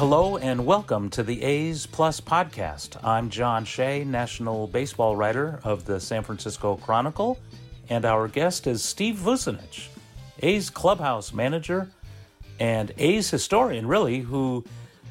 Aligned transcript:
Hello 0.00 0.38
and 0.38 0.64
welcome 0.64 1.10
to 1.10 1.22
the 1.22 1.42
A's 1.42 1.84
Plus 1.84 2.22
podcast. 2.22 2.96
I'm 3.04 3.28
John 3.28 3.66
Shea, 3.66 4.02
national 4.02 4.66
baseball 4.66 5.14
writer 5.14 5.60
of 5.62 5.84
the 5.84 6.00
San 6.00 6.22
Francisco 6.22 6.76
Chronicle, 6.76 7.38
and 7.90 8.06
our 8.06 8.26
guest 8.26 8.66
is 8.66 8.82
Steve 8.82 9.16
Vucinich, 9.16 9.88
A's 10.38 10.70
clubhouse 10.70 11.34
manager 11.34 11.90
and 12.58 12.94
A's 12.96 13.28
historian, 13.28 13.86
really, 13.86 14.20
who 14.20 14.64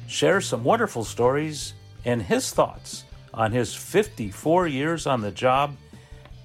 shares 0.08 0.48
some 0.48 0.64
wonderful 0.64 1.04
stories 1.04 1.74
and 2.04 2.20
his 2.20 2.50
thoughts 2.50 3.04
on 3.32 3.52
his 3.52 3.72
54 3.72 4.66
years 4.66 5.06
on 5.06 5.20
the 5.20 5.30
job 5.30 5.76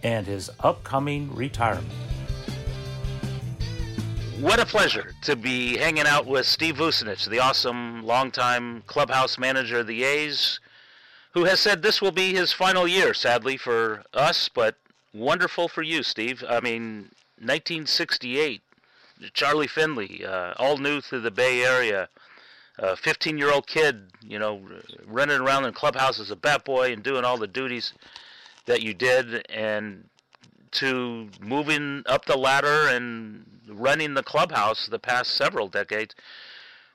and 0.04 0.28
his 0.28 0.52
upcoming 0.60 1.36
retirement. 1.36 1.90
What 4.40 4.60
a 4.60 4.66
pleasure 4.66 5.14
to 5.22 5.38
be 5.38 5.78
hanging 5.78 6.06
out 6.06 6.26
with 6.26 6.46
Steve 6.46 6.76
Vucinich, 6.76 7.26
the 7.30 7.40
awesome 7.40 8.06
longtime 8.06 8.84
clubhouse 8.86 9.38
manager 9.38 9.80
of 9.80 9.88
the 9.88 10.04
A's, 10.04 10.60
who 11.32 11.46
has 11.46 11.62
said 11.62 11.82
this 11.82 12.02
will 12.02 12.12
be 12.12 12.34
his 12.34 12.52
final 12.52 12.86
year, 12.86 13.14
sadly 13.14 13.56
for 13.56 14.04
us, 14.14 14.50
but 14.50 14.76
wonderful 15.14 15.70
for 15.70 15.84
you, 15.84 16.04
Steve. 16.04 16.44
I 16.48 16.60
mean, 16.60 17.12
1968, 17.40 18.62
Charlie 19.34 19.68
Finley, 19.68 20.26
uh, 20.26 20.54
all 20.58 20.78
new 20.78 21.00
to 21.02 21.22
the 21.22 21.32
Bay 21.32 21.64
Area, 21.64 22.10
a 22.78 22.98
15 22.98 23.38
year 23.38 23.54
old 23.54 23.68
kid, 23.68 24.12
you 24.22 24.38
know, 24.38 24.62
running 25.08 25.40
around 25.40 25.64
in 25.64 25.72
clubhouse 25.72 26.20
as 26.20 26.30
a 26.30 26.36
bat 26.36 26.66
boy 26.66 26.92
and 26.92 27.04
doing 27.04 27.24
all 27.24 27.38
the 27.38 27.48
duties 27.48 27.94
that 28.66 28.82
you 28.82 28.94
did, 28.94 29.46
and 29.50 30.10
to 30.72 31.30
moving 31.40 32.04
up 32.06 32.26
the 32.26 32.38
ladder 32.38 32.88
and 32.88 33.46
running 33.68 34.14
the 34.14 34.24
clubhouse 34.24 34.88
the 34.88 35.00
past 35.00 35.32
several 35.32 35.68
decades. 35.68 36.16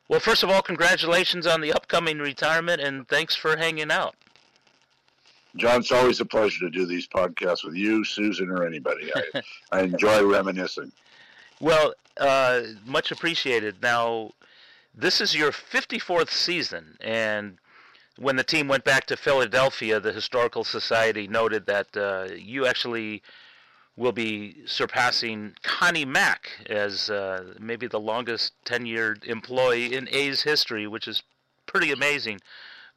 Well, 0.08 0.20
first 0.20 0.42
of 0.42 0.50
all, 0.50 0.62
congratulations 0.62 1.46
on 1.46 1.60
the 1.60 1.72
upcoming 1.72 2.18
retirement, 2.18 2.80
and 2.80 3.06
thanks 3.08 3.36
for 3.36 3.56
hanging 3.56 3.90
out. 3.90 4.16
John, 5.56 5.80
it's 5.80 5.92
always 5.92 6.20
a 6.20 6.24
pleasure 6.24 6.60
to 6.60 6.70
do 6.70 6.86
these 6.86 7.06
podcasts 7.06 7.64
with 7.64 7.74
you, 7.74 8.04
Susan, 8.04 8.50
or 8.50 8.64
anybody. 8.64 9.10
I, 9.14 9.42
I 9.72 9.80
enjoy 9.82 10.24
reminiscing. 10.24 10.92
Well, 11.62 11.92
uh, 12.16 12.62
much 12.86 13.12
appreciated. 13.12 13.82
Now, 13.82 14.30
this 14.94 15.20
is 15.20 15.36
your 15.36 15.52
54th 15.52 16.30
season, 16.30 16.96
and 17.02 17.58
when 18.16 18.36
the 18.36 18.44
team 18.44 18.66
went 18.66 18.84
back 18.84 19.04
to 19.06 19.16
Philadelphia, 19.16 20.00
the 20.00 20.12
Historical 20.12 20.64
Society 20.64 21.28
noted 21.28 21.66
that 21.66 21.94
uh, 21.94 22.32
you 22.34 22.66
actually 22.66 23.22
will 24.00 24.12
be 24.12 24.56
surpassing 24.64 25.52
Connie 25.62 26.06
Mack 26.06 26.52
as 26.70 27.10
uh, 27.10 27.52
maybe 27.60 27.86
the 27.86 28.00
longest 28.00 28.54
tenured 28.64 29.26
employee 29.26 29.94
in 29.94 30.08
A's 30.10 30.40
history, 30.42 30.86
which 30.86 31.06
is 31.06 31.22
pretty 31.66 31.92
amazing. 31.92 32.40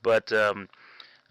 But 0.02 0.32
um, 0.32 0.70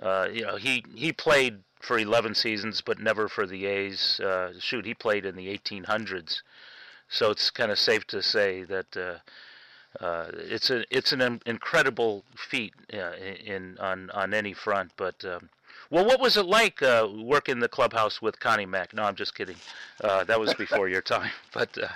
uh, 0.00 0.28
you 0.30 0.42
know, 0.42 0.56
he 0.56 0.84
he 0.94 1.10
played 1.10 1.60
for 1.80 1.98
11 1.98 2.34
seasons, 2.34 2.82
but 2.82 3.00
never 3.00 3.28
for 3.28 3.46
the 3.46 3.64
A's. 3.64 4.20
Uh, 4.20 4.52
shoot, 4.60 4.84
he 4.84 4.92
played 4.92 5.24
in 5.24 5.36
the 5.36 5.48
1800s, 5.48 6.42
so 7.08 7.30
it's 7.30 7.48
kind 7.48 7.72
of 7.72 7.78
safe 7.78 8.06
to 8.08 8.22
say 8.22 8.64
that. 8.64 8.94
Uh, 8.96 9.18
uh, 10.00 10.30
it's 10.32 10.70
a 10.70 10.84
it's 10.90 11.12
an 11.12 11.40
incredible 11.44 12.24
feat 12.34 12.72
uh, 12.94 13.12
in 13.44 13.76
on 13.78 14.10
on 14.10 14.32
any 14.32 14.54
front, 14.54 14.90
but 14.96 15.22
um, 15.22 15.50
well, 15.90 16.04
what 16.04 16.20
was 16.20 16.36
it 16.36 16.46
like 16.46 16.82
uh, 16.82 17.08
working 17.14 17.60
the 17.60 17.68
clubhouse 17.68 18.22
with 18.22 18.40
Connie 18.40 18.66
Mack? 18.66 18.94
No, 18.94 19.02
I'm 19.02 19.14
just 19.14 19.34
kidding. 19.34 19.56
Uh, 20.02 20.24
that 20.24 20.40
was 20.40 20.54
before 20.54 20.88
your 20.88 21.02
time. 21.02 21.30
But 21.52 21.76
uh, 21.76 21.88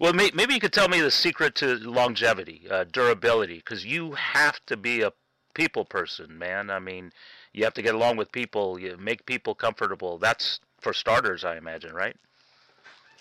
well, 0.00 0.12
may, 0.12 0.30
maybe 0.34 0.54
you 0.54 0.60
could 0.60 0.72
tell 0.72 0.88
me 0.88 1.00
the 1.00 1.10
secret 1.10 1.54
to 1.56 1.76
longevity, 1.76 2.62
uh, 2.70 2.84
durability, 2.90 3.58
because 3.58 3.84
you 3.84 4.12
have 4.12 4.58
to 4.66 4.76
be 4.76 5.02
a 5.02 5.12
people 5.54 5.84
person, 5.84 6.36
man. 6.36 6.68
I 6.68 6.80
mean, 6.80 7.12
you 7.52 7.62
have 7.64 7.74
to 7.74 7.82
get 7.82 7.94
along 7.94 8.16
with 8.16 8.32
people, 8.32 8.78
you 8.78 8.96
make 8.96 9.24
people 9.24 9.54
comfortable. 9.54 10.18
That's 10.18 10.58
for 10.80 10.92
starters, 10.92 11.44
I 11.44 11.56
imagine, 11.56 11.94
right? 11.94 12.16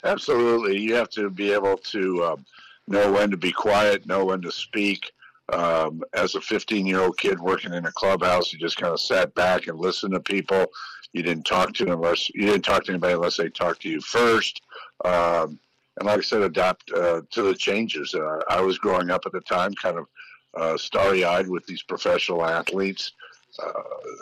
Absolutely. 0.04 0.80
You 0.80 0.96
have 0.96 1.10
to 1.12 1.30
be 1.30 1.54
able 1.54 1.78
to 1.78 2.24
um, 2.26 2.46
know 2.88 3.12
when 3.12 3.30
to 3.30 3.38
be 3.38 3.52
quiet, 3.52 4.06
know 4.06 4.26
when 4.26 4.42
to 4.42 4.52
speak 4.52 5.12
um, 5.52 6.02
as 6.14 6.36
a 6.36 6.42
15 6.42 6.86
year 6.86 7.02
old 7.02 7.18
kid 7.18 7.40
working 7.40 7.74
in 7.74 7.86
a 7.86 7.92
clubhouse, 7.92 8.54
you 8.54 8.60
just 8.60 8.78
kind 8.78 8.94
of 8.94 9.00
sat 9.00 9.34
back 9.36 9.68
and 9.68 9.80
listened 9.80 10.14
to 10.14 10.20
people. 10.20 10.66
You 11.12 11.22
didn't 11.22 11.46
talk 11.46 11.74
to 11.74 11.92
unless 11.92 12.30
you 12.34 12.46
didn't 12.46 12.64
talk 12.64 12.86
to 12.86 12.92
anybody 12.92 13.14
unless 13.14 13.38
they 13.38 13.50
talked 13.50 13.82
to 13.84 13.90
you 13.90 14.02
first. 14.02 14.62
Um, 15.06 15.60
and 16.00 16.08
like 16.08 16.20
I 16.20 16.22
said, 16.22 16.42
adapt 16.42 16.92
uh, 16.92 17.22
to 17.32 17.42
the 17.44 17.54
changes. 17.54 18.16
Uh, 18.16 18.40
I 18.50 18.62
was 18.62 18.80
growing 18.80 19.12
up 19.12 19.24
at 19.26 19.32
the 19.32 19.42
time, 19.42 19.74
kind 19.76 19.98
of 19.98 20.06
uh, 20.56 20.78
starry 20.78 21.24
eyed 21.24 21.48
with 21.48 21.66
these 21.66 21.84
professional 21.84 22.46
athletes 22.46 23.12
uh, 23.62 23.72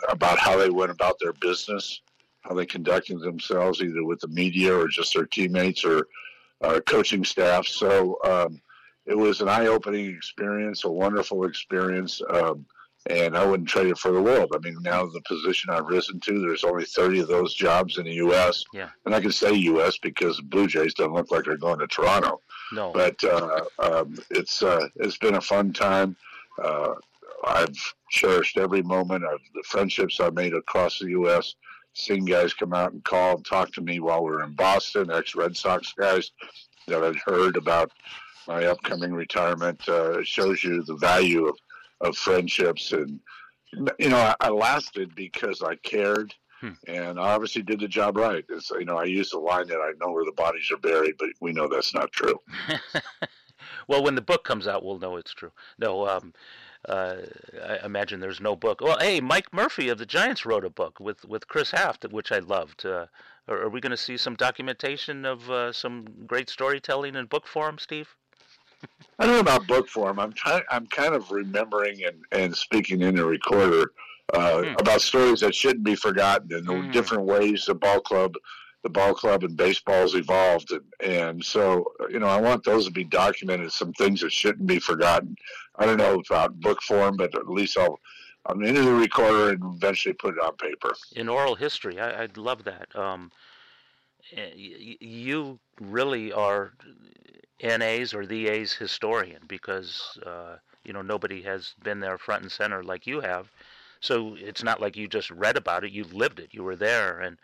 about 0.08 0.38
how 0.38 0.56
they 0.58 0.70
went 0.70 0.90
about 0.90 1.16
their 1.20 1.32
business, 1.34 2.02
how 2.42 2.54
they 2.54 2.66
conducted 2.66 3.20
themselves, 3.20 3.82
either 3.82 4.04
with 4.04 4.20
the 4.20 4.28
media 4.28 4.74
or 4.74 4.88
just 4.88 5.14
their 5.14 5.26
teammates 5.26 5.84
or 5.84 6.08
uh, 6.62 6.80
coaching 6.86 7.24
staff. 7.24 7.66
So, 7.66 8.18
um, 8.24 8.60
it 9.06 9.16
was 9.16 9.40
an 9.40 9.48
eye-opening 9.48 10.06
experience, 10.14 10.84
a 10.84 10.90
wonderful 10.90 11.44
experience, 11.44 12.20
um, 12.30 12.64
and 13.10 13.36
I 13.36 13.44
wouldn't 13.44 13.68
trade 13.68 13.88
it 13.88 13.98
for 13.98 14.12
the 14.12 14.22
world. 14.22 14.52
I 14.54 14.58
mean, 14.58 14.76
now 14.80 15.04
the 15.04 15.20
position 15.22 15.70
I've 15.70 15.86
risen 15.86 16.20
to, 16.20 16.40
there's 16.40 16.62
only 16.62 16.84
30 16.84 17.20
of 17.20 17.28
those 17.28 17.52
jobs 17.52 17.98
in 17.98 18.04
the 18.04 18.14
U.S. 18.14 18.62
Yeah. 18.72 18.90
And 19.04 19.14
I 19.14 19.20
can 19.20 19.32
say 19.32 19.52
U.S. 19.52 19.98
because 19.98 20.40
Blue 20.40 20.68
Jays 20.68 20.94
don't 20.94 21.12
look 21.12 21.32
like 21.32 21.44
they're 21.44 21.56
going 21.56 21.80
to 21.80 21.88
Toronto. 21.88 22.40
No. 22.72 22.92
But 22.92 23.22
uh, 23.24 23.64
um, 23.80 24.18
it's 24.30 24.62
uh, 24.62 24.86
it's 24.96 25.18
been 25.18 25.34
a 25.34 25.40
fun 25.40 25.72
time. 25.72 26.16
Uh, 26.62 26.94
I've 27.44 27.76
cherished 28.10 28.56
every 28.56 28.82
moment 28.82 29.24
of 29.24 29.40
the 29.54 29.64
friendships 29.64 30.20
I've 30.20 30.34
made 30.34 30.54
across 30.54 31.00
the 31.00 31.10
U.S. 31.10 31.56
Seeing 31.94 32.24
guys 32.24 32.54
come 32.54 32.72
out 32.72 32.92
and 32.92 33.04
call 33.04 33.36
and 33.36 33.44
talk 33.44 33.72
to 33.72 33.82
me 33.82 33.98
while 33.98 34.22
we 34.22 34.30
are 34.30 34.44
in 34.44 34.54
Boston, 34.54 35.10
ex 35.10 35.34
Red 35.34 35.56
Sox 35.56 35.92
guys 35.98 36.30
that 36.86 37.02
I'd 37.02 37.16
heard 37.16 37.56
about 37.56 37.90
my 38.46 38.66
upcoming 38.66 39.12
retirement 39.12 39.88
uh, 39.88 40.22
shows 40.22 40.62
you 40.62 40.82
the 40.82 40.96
value 40.96 41.46
of, 41.46 41.56
of 42.00 42.16
friendships. 42.16 42.92
And, 42.92 43.20
you 43.98 44.08
know, 44.08 44.18
I, 44.18 44.34
I 44.40 44.48
lasted 44.50 45.14
because 45.14 45.62
I 45.62 45.76
cared. 45.76 46.34
Hmm. 46.60 46.70
And 46.86 47.18
I 47.18 47.34
obviously 47.34 47.62
did 47.62 47.80
the 47.80 47.88
job 47.88 48.16
right. 48.16 48.44
It's, 48.48 48.70
you 48.70 48.84
know, 48.84 48.96
I 48.96 49.04
used 49.04 49.32
the 49.32 49.38
line 49.38 49.66
that 49.66 49.80
I 49.80 49.92
know 50.00 50.12
where 50.12 50.24
the 50.24 50.32
bodies 50.32 50.70
are 50.70 50.76
buried, 50.76 51.16
but 51.18 51.30
we 51.40 51.52
know 51.52 51.66
that's 51.68 51.92
not 51.92 52.12
true. 52.12 52.38
well, 53.88 54.04
when 54.04 54.14
the 54.14 54.20
book 54.20 54.44
comes 54.44 54.68
out, 54.68 54.84
we'll 54.84 55.00
know 55.00 55.16
it's 55.16 55.34
true. 55.34 55.50
No, 55.78 56.06
um, 56.06 56.32
uh, 56.88 57.16
I 57.64 57.84
imagine 57.84 58.20
there's 58.20 58.40
no 58.40 58.54
book. 58.54 58.80
Well, 58.80 58.98
hey, 59.00 59.20
Mike 59.20 59.52
Murphy 59.52 59.88
of 59.88 59.98
the 59.98 60.06
Giants 60.06 60.46
wrote 60.46 60.64
a 60.64 60.70
book 60.70 61.00
with, 61.00 61.24
with 61.24 61.48
Chris 61.48 61.72
Haft, 61.72 62.04
which 62.12 62.30
I 62.30 62.38
loved. 62.38 62.86
Uh, 62.86 63.06
are, 63.48 63.62
are, 63.62 63.68
we 63.68 63.80
going 63.80 63.90
to 63.90 63.96
see 63.96 64.16
some 64.16 64.36
documentation 64.36 65.24
of 65.24 65.50
uh, 65.50 65.72
some 65.72 66.06
great 66.26 66.48
storytelling 66.48 67.16
in 67.16 67.26
book 67.26 67.46
form, 67.46 67.78
Steve? 67.78 68.14
I 69.18 69.26
don't 69.26 69.34
know 69.34 69.40
about 69.40 69.66
book 69.66 69.88
form. 69.88 70.18
I'm 70.18 70.32
trying. 70.32 70.62
I'm 70.70 70.86
kind 70.86 71.14
of 71.14 71.30
remembering 71.30 72.04
and, 72.04 72.16
and 72.32 72.56
speaking 72.56 73.02
in 73.02 73.16
the 73.16 73.24
recorder 73.24 73.92
uh, 74.32 74.62
mm. 74.62 74.80
about 74.80 75.00
stories 75.00 75.40
that 75.40 75.54
shouldn't 75.54 75.84
be 75.84 75.94
forgotten 75.94 76.52
and 76.52 76.66
the 76.66 76.72
mm. 76.72 76.92
different 76.92 77.24
ways 77.24 77.66
the 77.66 77.74
ball 77.74 78.00
club, 78.00 78.34
the 78.82 78.88
ball 78.88 79.14
club 79.14 79.44
and 79.44 79.56
baseball's 79.56 80.14
evolved. 80.14 80.72
And, 80.72 80.82
and 81.00 81.44
so, 81.44 81.92
you 82.10 82.18
know, 82.18 82.26
I 82.26 82.40
want 82.40 82.64
those 82.64 82.86
to 82.86 82.90
be 82.90 83.04
documented. 83.04 83.70
Some 83.72 83.92
things 83.92 84.20
that 84.22 84.32
shouldn't 84.32 84.66
be 84.66 84.78
forgotten. 84.78 85.36
I 85.76 85.86
don't 85.86 85.98
know 85.98 86.20
about 86.28 86.58
book 86.60 86.82
form, 86.82 87.16
but 87.16 87.34
at 87.34 87.48
least 87.48 87.78
I'll. 87.78 88.00
I'm 88.46 88.60
into 88.64 88.82
the 88.82 88.92
recorder 88.92 89.50
and 89.50 89.76
eventually 89.76 90.14
put 90.14 90.34
it 90.34 90.40
on 90.42 90.56
paper. 90.56 90.92
In 91.14 91.28
oral 91.28 91.54
history, 91.54 92.00
I, 92.00 92.22
would 92.22 92.36
love 92.36 92.64
that. 92.64 92.88
Um, 92.96 93.30
you 94.30 95.58
really 95.80 96.32
are 96.32 96.72
NA's 97.60 98.14
or 98.14 98.26
the 98.26 98.48
A's 98.48 98.72
historian 98.72 99.42
because 99.46 100.18
uh, 100.24 100.56
you 100.84 100.92
know 100.92 101.02
nobody 101.02 101.42
has 101.42 101.74
been 101.82 102.00
there 102.00 102.18
front 102.18 102.42
and 102.42 102.52
center 102.52 102.82
like 102.82 103.06
you 103.06 103.20
have. 103.20 103.50
So 104.00 104.34
it's 104.38 104.64
not 104.64 104.80
like 104.80 104.96
you 104.96 105.06
just 105.06 105.30
read 105.30 105.56
about 105.56 105.84
it; 105.84 105.92
you 105.92 106.04
lived 106.04 106.40
it. 106.40 106.48
You 106.52 106.64
were 106.64 106.76
there, 106.76 107.20
and 107.20 107.38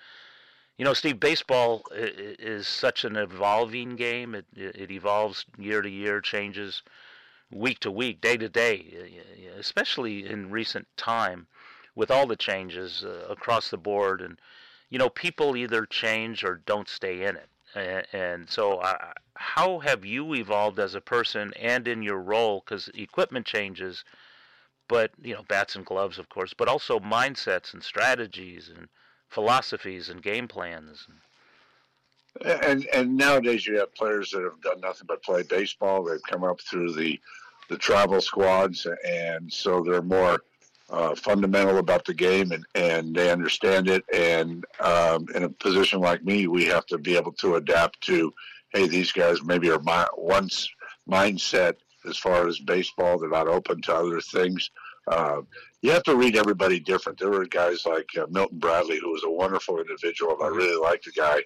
you 0.78 0.84
know, 0.84 0.94
Steve, 0.94 1.18
baseball 1.20 1.82
is 1.92 2.68
such 2.68 3.04
an 3.04 3.16
evolving 3.16 3.96
game. 3.96 4.34
It 4.34 4.46
it 4.56 4.90
evolves 4.90 5.44
year 5.58 5.82
to 5.82 5.90
year, 5.90 6.20
changes 6.20 6.82
week 7.50 7.80
to 7.80 7.90
week, 7.90 8.20
day 8.20 8.36
to 8.36 8.48
day, 8.48 9.22
especially 9.58 10.26
in 10.26 10.50
recent 10.50 10.86
time 10.96 11.46
with 11.94 12.10
all 12.10 12.26
the 12.26 12.36
changes 12.36 13.04
uh, 13.04 13.26
across 13.28 13.70
the 13.70 13.78
board 13.78 14.20
and 14.20 14.38
you 14.90 14.98
know 14.98 15.08
people 15.08 15.56
either 15.56 15.86
change 15.86 16.44
or 16.44 16.60
don't 16.66 16.88
stay 16.88 17.24
in 17.24 17.36
it. 17.36 17.48
And, 17.74 18.06
and 18.12 18.50
so 18.50 18.78
uh, 18.78 19.12
how 19.34 19.78
have 19.80 20.04
you 20.04 20.34
evolved 20.34 20.78
as 20.78 20.94
a 20.94 21.00
person 21.00 21.52
and 21.60 21.86
in 21.86 22.02
your 22.02 22.18
role? 22.18 22.62
Because 22.64 22.88
equipment 22.94 23.46
changes 23.46 24.04
but 24.88 25.10
you 25.22 25.34
know 25.34 25.44
bats 25.48 25.76
and 25.76 25.84
gloves 25.84 26.18
of 26.18 26.28
course 26.30 26.54
but 26.54 26.66
also 26.66 26.98
mindsets 26.98 27.74
and 27.74 27.82
strategies 27.82 28.70
and 28.74 28.88
philosophies 29.28 30.08
and 30.08 30.22
game 30.22 30.48
plans. 30.48 31.06
And 32.44 32.86
and 32.86 33.16
nowadays 33.16 33.66
you 33.66 33.78
have 33.78 33.94
players 33.94 34.30
that 34.30 34.42
have 34.42 34.60
done 34.62 34.80
nothing 34.80 35.06
but 35.06 35.22
play 35.22 35.42
baseball. 35.42 36.04
They've 36.04 36.22
come 36.28 36.44
up 36.44 36.60
through 36.60 36.94
the 36.94 37.20
the 37.68 37.76
travel 37.76 38.20
squads, 38.20 38.86
and 39.06 39.52
so 39.52 39.82
they're 39.82 40.00
more 40.00 40.40
uh, 40.90 41.14
fundamental 41.14 41.78
about 41.78 42.04
the 42.04 42.14
game 42.14 42.52
and, 42.52 42.64
and 42.74 43.14
they 43.14 43.30
understand 43.30 43.88
it. 43.88 44.04
And 44.12 44.64
um, 44.80 45.26
in 45.34 45.44
a 45.44 45.48
position 45.48 46.00
like 46.00 46.24
me, 46.24 46.46
we 46.46 46.64
have 46.66 46.86
to 46.86 46.98
be 46.98 47.16
able 47.16 47.32
to 47.32 47.56
adapt 47.56 48.00
to, 48.02 48.32
hey, 48.72 48.88
these 48.88 49.12
guys 49.12 49.42
maybe 49.42 49.70
are 49.70 49.80
my, 49.80 50.06
once 50.16 50.68
mindset 51.08 51.74
as 52.06 52.16
far 52.16 52.46
as 52.46 52.58
baseball. 52.58 53.18
They're 53.18 53.28
not 53.28 53.48
open 53.48 53.82
to 53.82 53.94
other 53.94 54.20
things. 54.20 54.70
Uh, 55.06 55.40
you 55.80 55.90
have 55.90 56.02
to 56.04 56.16
read 56.16 56.36
everybody 56.36 56.80
different. 56.80 57.18
There 57.18 57.30
were 57.30 57.46
guys 57.46 57.86
like 57.86 58.08
uh, 58.18 58.26
Milton 58.30 58.58
Bradley, 58.58 58.98
who 58.98 59.10
was 59.10 59.24
a 59.24 59.30
wonderful 59.30 59.78
individual. 59.78 60.36
I 60.42 60.48
really 60.48 60.78
liked 60.78 61.04
the 61.04 61.12
guy 61.12 61.42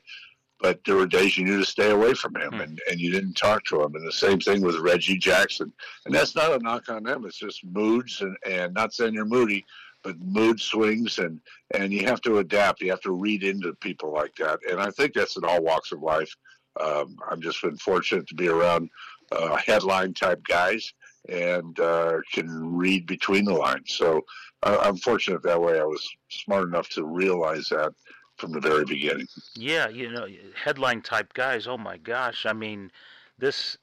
but 0.63 0.79
there 0.87 0.95
were 0.95 1.07
days 1.07 1.37
you 1.37 1.45
knew 1.45 1.59
to 1.59 1.67
stay 1.67 1.91
away 1.91 2.15
from 2.15 2.37
him 2.37 2.53
hmm. 2.53 2.61
and, 2.61 2.81
and 2.89 3.01
you 3.01 3.11
didn't 3.11 3.35
talk 3.35 3.65
to 3.65 3.83
him. 3.83 3.95
And 3.97 4.07
the 4.07 4.13
same 4.13 4.39
thing 4.39 4.63
with 4.63 4.77
Reggie 4.79 5.19
Jackson. 5.19 5.73
And 6.07 6.15
that's 6.15 6.37
not 6.37 6.53
a 6.53 6.59
knock 6.61 6.89
on 6.89 7.03
them. 7.03 7.27
It's 7.27 7.39
just 7.39 7.65
moods 7.65 8.23
and, 8.23 8.37
and 8.49 8.73
not 8.73 8.95
saying 8.95 9.13
you're 9.13 9.25
moody, 9.25 9.67
but 10.05 10.19
mood 10.21 10.61
swings 10.61 11.19
and, 11.19 11.41
and 11.75 11.93
you 11.93 12.07
have 12.07 12.21
to 12.23 12.39
adapt. 12.39 12.81
You 12.81 12.91
have 12.91 13.01
to 13.01 13.13
read 13.13 13.43
into 13.43 13.75
people 13.75 14.13
like 14.13 14.37
that. 14.37 14.61
And 14.71 14.81
I 14.81 14.91
think 14.93 15.13
that's 15.13 15.37
in 15.37 15.45
all 15.45 15.63
walks 15.63 15.91
of 15.91 16.01
life. 16.01 16.35
Um, 16.81 17.17
I've 17.29 17.41
just 17.41 17.61
been 17.61 17.77
fortunate 17.77 18.27
to 18.29 18.35
be 18.35 18.49
around 18.49 18.89
uh, 19.33 19.57
headline 19.57 20.15
type 20.15 20.43
guys 20.45 20.95
and 21.29 21.79
uh, 21.81 22.19
can 22.33 22.77
read 22.77 23.07
between 23.07 23.45
the 23.45 23.53
lines. 23.53 23.95
So 23.95 24.23
uh, 24.63 24.79
I'm 24.81 24.97
fortunate 24.97 25.43
that 25.43 25.61
way. 25.61 25.81
I 25.81 25.85
was 25.85 26.09
smart 26.31 26.69
enough 26.69 26.89
to 26.91 27.05
realize 27.05 27.69
that 27.71 27.93
from 28.37 28.53
the 28.53 28.61
very 28.61 28.85
beginning. 28.85 29.27
Yeah, 29.55 29.89
you 29.89 30.11
know, 30.11 30.27
headline 30.55 31.03
type 31.03 31.33
guys. 31.35 31.67
Oh 31.67 31.79
my 31.79 31.97
gosh! 31.97 32.47
I 32.47 32.53
mean, 32.53 32.91
this 33.39 33.79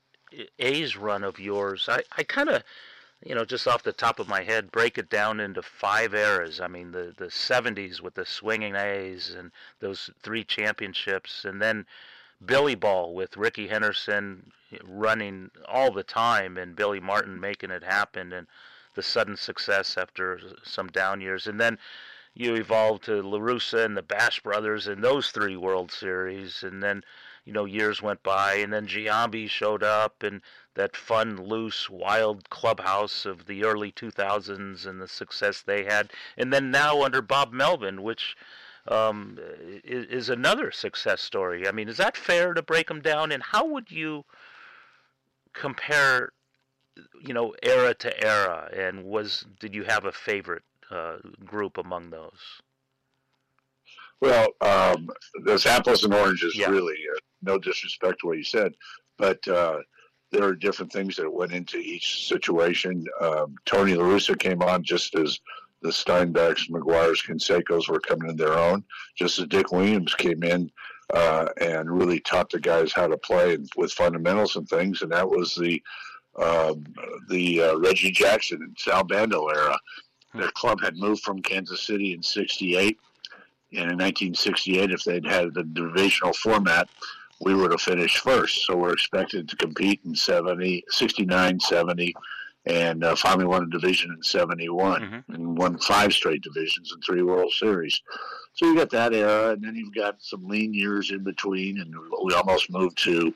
A's 0.60 0.96
run 0.96 1.24
of 1.24 1.40
yours, 1.40 1.88
I, 1.90 2.04
I 2.18 2.24
kind 2.24 2.50
of, 2.50 2.63
you 3.25 3.34
know, 3.34 3.46
just 3.46 3.68
off 3.68 3.84
the 3.84 3.92
top 3.92 4.19
of 4.19 4.28
my 4.28 4.44
head, 4.44 4.72
break 4.72 4.98
it 4.98 5.10
down 5.10 5.40
into 5.40 5.62
five 5.62 6.13
eras. 6.13 6.60
I 6.60 6.68
mean, 6.68 6.92
the 6.92 7.13
the 7.18 7.28
'70s 7.28 8.01
with 8.01 8.13
the 8.13 8.25
swinging 8.25 8.75
A's 8.75 9.34
and 9.38 9.51
those 9.80 10.10
three 10.22 10.44
championships, 10.44 11.45
and 11.45 11.62
then 11.62 11.86
Billy 12.45 12.75
Ball 12.75 13.13
with 13.13 13.38
Rickey 13.38 13.68
Henderson 13.68 14.52
running 14.84 15.52
all 15.68 15.92
the 15.92 16.04
time, 16.04 16.57
and 16.57 16.75
Billy 16.75 17.00
Martin 17.00 17.40
making 17.40 17.72
it 17.72 17.84
happen, 17.84 18.31
and 18.31 18.48
the 18.95 19.04
sudden 19.04 19.36
success 19.36 19.98
after 19.98 20.40
some 20.63 20.88
down 20.88 21.22
years, 21.22 21.48
and 21.48 21.60
then 21.60 21.78
you 22.40 22.56
evolved 22.56 23.04
to 23.04 23.22
La 23.22 23.38
Russa 23.38 23.84
and 23.84 23.98
the 23.98 24.02
Bash 24.02 24.40
Brothers 24.40 24.88
and 24.88 25.04
those 25.04 25.30
three 25.30 25.58
World 25.58 25.92
Series, 25.92 26.64
and 26.64 26.82
then 26.82 27.04
you 27.44 27.52
know 27.52 27.66
years 27.66 28.02
went 28.02 28.24
by, 28.24 28.54
and 28.54 28.72
then 28.72 28.88
Giambi 28.88 29.50
showed 29.50 29.84
up, 29.84 30.24
and 30.24 30.42
that 30.74 30.96
fun, 30.96 31.36
loose, 31.36 31.90
wild 31.90 32.50
clubhouse 32.50 33.26
of 33.26 33.46
the 33.46 33.66
early 33.66 33.92
2000s 33.92 34.86
and 34.86 35.02
the 35.02 35.08
success 35.08 35.62
they 35.62 35.84
had, 35.84 36.14
and 36.38 36.54
then 36.54 36.72
now 36.72 37.04
under 37.04 37.22
Bob 37.22 37.52
Melvin, 37.52 38.04
which 38.04 38.38
um, 38.88 39.38
is, 39.84 40.06
is 40.06 40.30
another 40.30 40.72
success 40.72 41.20
story. 41.20 41.68
I 41.68 41.74
mean, 41.74 41.90
is 41.90 41.98
that 41.98 42.16
fair 42.16 42.54
to 42.54 42.62
break 42.62 42.88
them 42.88 43.02
down? 43.02 43.34
And 43.34 43.44
how 43.44 43.66
would 43.66 43.92
you 43.92 44.24
compare, 45.52 46.32
you 47.22 47.34
know, 47.34 47.54
era 47.62 47.94
to 47.96 48.24
era? 48.24 48.70
And 48.74 49.04
was 49.04 49.46
did 49.60 49.76
you 49.76 49.84
have 49.84 50.06
a 50.06 50.14
favorite 50.14 50.64
uh, 50.92 51.18
group 51.46 51.78
among 51.78 52.10
those? 52.10 52.62
Well, 54.22 54.48
um, 54.62 55.10
there's 55.46 55.66
apples 55.66 56.04
and 56.04 56.14
oranges, 56.14 56.56
yeah. 56.56 56.70
really. 56.70 56.98
Uh, 57.16 57.20
no 57.42 57.58
disrespect 57.58 58.20
to 58.22 58.28
what 58.28 58.38
you 58.38 58.44
said, 58.44 58.74
but 59.18 59.46
uh, 59.48 59.80
there 60.32 60.44
are 60.44 60.56
different 60.56 60.92
things 60.92 61.16
that 61.16 61.32
went 61.32 61.54
into 61.54 61.78
each 61.78 62.28
situation. 62.28 63.06
Um, 63.22 63.56
Tony 63.66 63.94
LaRussa 63.94 64.38
came 64.38 64.62
on 64.62 64.84
just 64.84 65.16
as 65.16 65.40
the 65.82 65.90
Steinbachs, 65.90 66.70
McGwire's, 66.70 67.22
Cansecos 67.22 67.88
were 67.88 68.02
coming 68.02 68.30
in 68.30 68.36
their 68.36 68.58
own, 68.58 68.84
just 69.16 69.40
as 69.40 69.48
Dick 69.48 69.72
Williams 69.72 70.14
came 70.16 70.44
in 70.44 70.70
uh, 71.14 71.48
and 71.62 71.90
really 71.90 72.20
taught 72.20 72.50
the 72.50 72.60
guys 72.60 72.92
how 72.92 73.08
to 73.08 73.18
play 73.18 73.58
with 73.78 73.92
fundamentals 73.94 74.56
and 74.56 74.68
things. 74.68 75.02
And 75.02 75.12
that 75.12 75.30
was 75.30 75.56
the 75.56 75.82
um, 76.38 76.86
the 77.28 77.62
uh, 77.62 77.78
Reggie 77.80 78.12
Jackson 78.12 78.62
and 78.62 78.78
Sal 78.78 79.04
Bando 79.04 79.48
era. 79.48 79.78
Their 80.34 80.52
club 80.52 80.81
had 80.81 80.96
moved 80.96 81.24
from 81.24 81.42
Kansas 81.42 81.81
City 81.81 82.14
in 82.14 82.22
68. 82.22 83.00
And 83.72 83.92
in 83.92 83.98
1968, 83.98 84.92
if 84.92 85.04
they'd 85.04 85.26
had 85.26 85.54
the 85.54 85.64
divisional 85.64 86.34
format, 86.34 86.90
we 87.42 87.54
would 87.54 87.72
have 87.72 87.81
finished 87.81 88.20
first. 88.20 88.66
So 88.66 88.76
we're 88.76 88.94
expected 88.94 89.48
to 89.50 89.56
compete 89.56 90.02
in 90.06 90.16
70, 90.16 90.84
69, 90.90 91.60
70, 91.60 92.16
and 92.66 93.04
uh, 93.04 93.16
finally 93.16 93.46
won 93.46 93.64
a 93.64 93.70
division 93.70 94.12
in 94.16 94.22
71 94.22 95.02
mm-hmm. 95.02 95.34
and 95.34 95.58
won 95.58 95.78
five 95.80 96.14
straight 96.14 96.42
divisions 96.42 96.92
and 96.92 97.04
three 97.04 97.22
World 97.22 97.52
Series. 97.54 98.02
So 98.54 98.66
you 98.66 98.76
got 98.76 98.90
that 98.90 99.14
era, 99.14 99.52
and 99.52 99.64
then 99.64 99.76
you've 99.76 99.96
got 99.96 100.22
some 100.22 100.48
lean 100.48 100.74
years 100.74 101.12
in 101.12 101.24
between, 101.24 101.80
and 101.80 101.96
we 102.24 102.34
almost 102.34 102.70
moved 102.70 102.98
to 103.04 103.34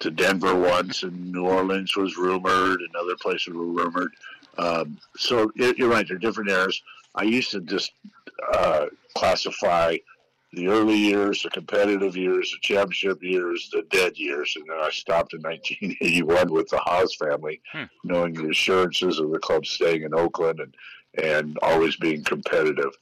to 0.00 0.12
Denver 0.12 0.54
once, 0.54 1.02
and 1.02 1.32
New 1.32 1.46
Orleans 1.46 1.96
was 1.96 2.16
rumored, 2.16 2.80
and 2.80 2.96
other 2.96 3.16
places 3.20 3.52
were 3.52 3.66
rumored. 3.66 4.12
Um, 4.58 4.98
so 5.16 5.50
you're 5.54 5.88
right. 5.88 6.06
They're 6.06 6.18
different 6.18 6.50
eras. 6.50 6.80
I 7.14 7.22
used 7.22 7.50
to 7.52 7.60
just 7.60 7.92
uh, 8.54 8.86
classify 9.14 9.96
the 10.52 10.68
early 10.68 10.96
years, 10.96 11.42
the 11.42 11.50
competitive 11.50 12.16
years, 12.16 12.50
the 12.50 12.58
championship 12.62 13.22
years, 13.22 13.68
the 13.72 13.82
dead 13.90 14.16
years, 14.16 14.54
and 14.56 14.64
then 14.68 14.78
I 14.80 14.90
stopped 14.90 15.34
in 15.34 15.40
1981 15.42 16.52
with 16.52 16.68
the 16.68 16.78
Haas 16.78 17.14
family, 17.16 17.60
hmm. 17.72 17.84
knowing 18.04 18.32
the 18.32 18.48
assurances 18.48 19.18
of 19.18 19.30
the 19.30 19.38
club 19.38 19.66
staying 19.66 20.02
in 20.02 20.14
Oakland 20.14 20.60
and 20.60 20.74
and 21.22 21.58
always 21.62 21.96
being 21.96 22.22
competitive. 22.22 22.92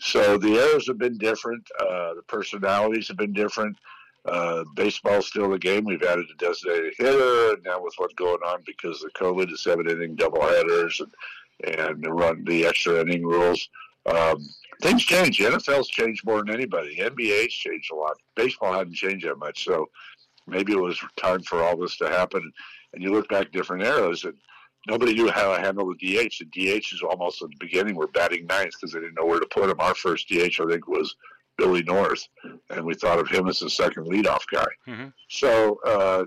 So 0.00 0.36
the 0.36 0.54
eras 0.54 0.88
have 0.88 0.98
been 0.98 1.16
different. 1.16 1.66
Uh, 1.80 2.14
the 2.14 2.24
personalities 2.26 3.08
have 3.08 3.16
been 3.16 3.32
different. 3.32 3.76
Uh, 4.24 4.64
baseball's 4.76 5.26
still 5.26 5.50
the 5.50 5.58
game. 5.58 5.84
We've 5.84 6.02
added 6.02 6.26
a 6.32 6.36
designated 6.44 6.94
hitter, 6.96 7.56
now 7.64 7.82
with 7.82 7.94
what's 7.96 8.14
going 8.14 8.40
on 8.46 8.62
because 8.64 9.02
of 9.02 9.12
COVID, 9.14 9.50
the 9.50 9.58
seven 9.58 9.90
inning 9.90 10.14
double 10.14 10.42
headers 10.42 11.00
and 11.00 11.12
and 11.64 12.02
the 12.02 12.12
run 12.12 12.44
the 12.44 12.66
extra 12.66 13.00
inning 13.00 13.24
rules. 13.24 13.68
Um, 14.06 14.44
things 14.80 15.02
change. 15.04 15.38
The 15.38 15.44
NFL's 15.44 15.88
changed 15.88 16.24
more 16.24 16.38
than 16.38 16.54
anybody. 16.54 16.96
The 16.96 17.10
NBA's 17.10 17.52
changed 17.52 17.92
a 17.92 17.96
lot. 17.96 18.16
Baseball 18.34 18.72
hadn't 18.72 18.94
changed 18.94 19.26
that 19.26 19.38
much, 19.38 19.64
so 19.64 19.88
maybe 20.46 20.72
it 20.72 20.80
was 20.80 21.00
time 21.20 21.42
for 21.42 21.62
all 21.62 21.76
this 21.76 21.96
to 21.98 22.08
happen. 22.08 22.52
And 22.92 23.02
you 23.02 23.12
look 23.12 23.28
back 23.28 23.52
different 23.52 23.84
eras, 23.84 24.24
and 24.24 24.34
nobody 24.88 25.14
knew 25.14 25.30
how 25.30 25.54
to 25.54 25.62
handle 25.62 25.86
the 25.86 25.94
DH. 25.94 26.38
The 26.40 26.78
DH 26.80 26.92
is 26.92 27.02
almost 27.02 27.42
at 27.42 27.50
the 27.50 27.56
beginning. 27.60 27.94
We're 27.94 28.08
batting 28.08 28.46
ninth 28.46 28.72
because 28.72 28.92
they 28.92 29.00
didn't 29.00 29.14
know 29.14 29.26
where 29.26 29.40
to 29.40 29.46
put 29.46 29.70
him. 29.70 29.80
Our 29.80 29.94
first 29.94 30.28
DH, 30.28 30.60
I 30.60 30.66
think, 30.68 30.88
was 30.88 31.14
Billy 31.62 31.82
North, 31.84 32.26
and 32.70 32.84
we 32.84 32.94
thought 32.94 33.20
of 33.20 33.28
him 33.28 33.46
as 33.46 33.60
the 33.60 33.70
second 33.70 34.06
leadoff 34.06 34.42
guy. 34.52 34.66
Mm-hmm. 34.88 35.08
So 35.28 35.78
uh, 35.86 36.24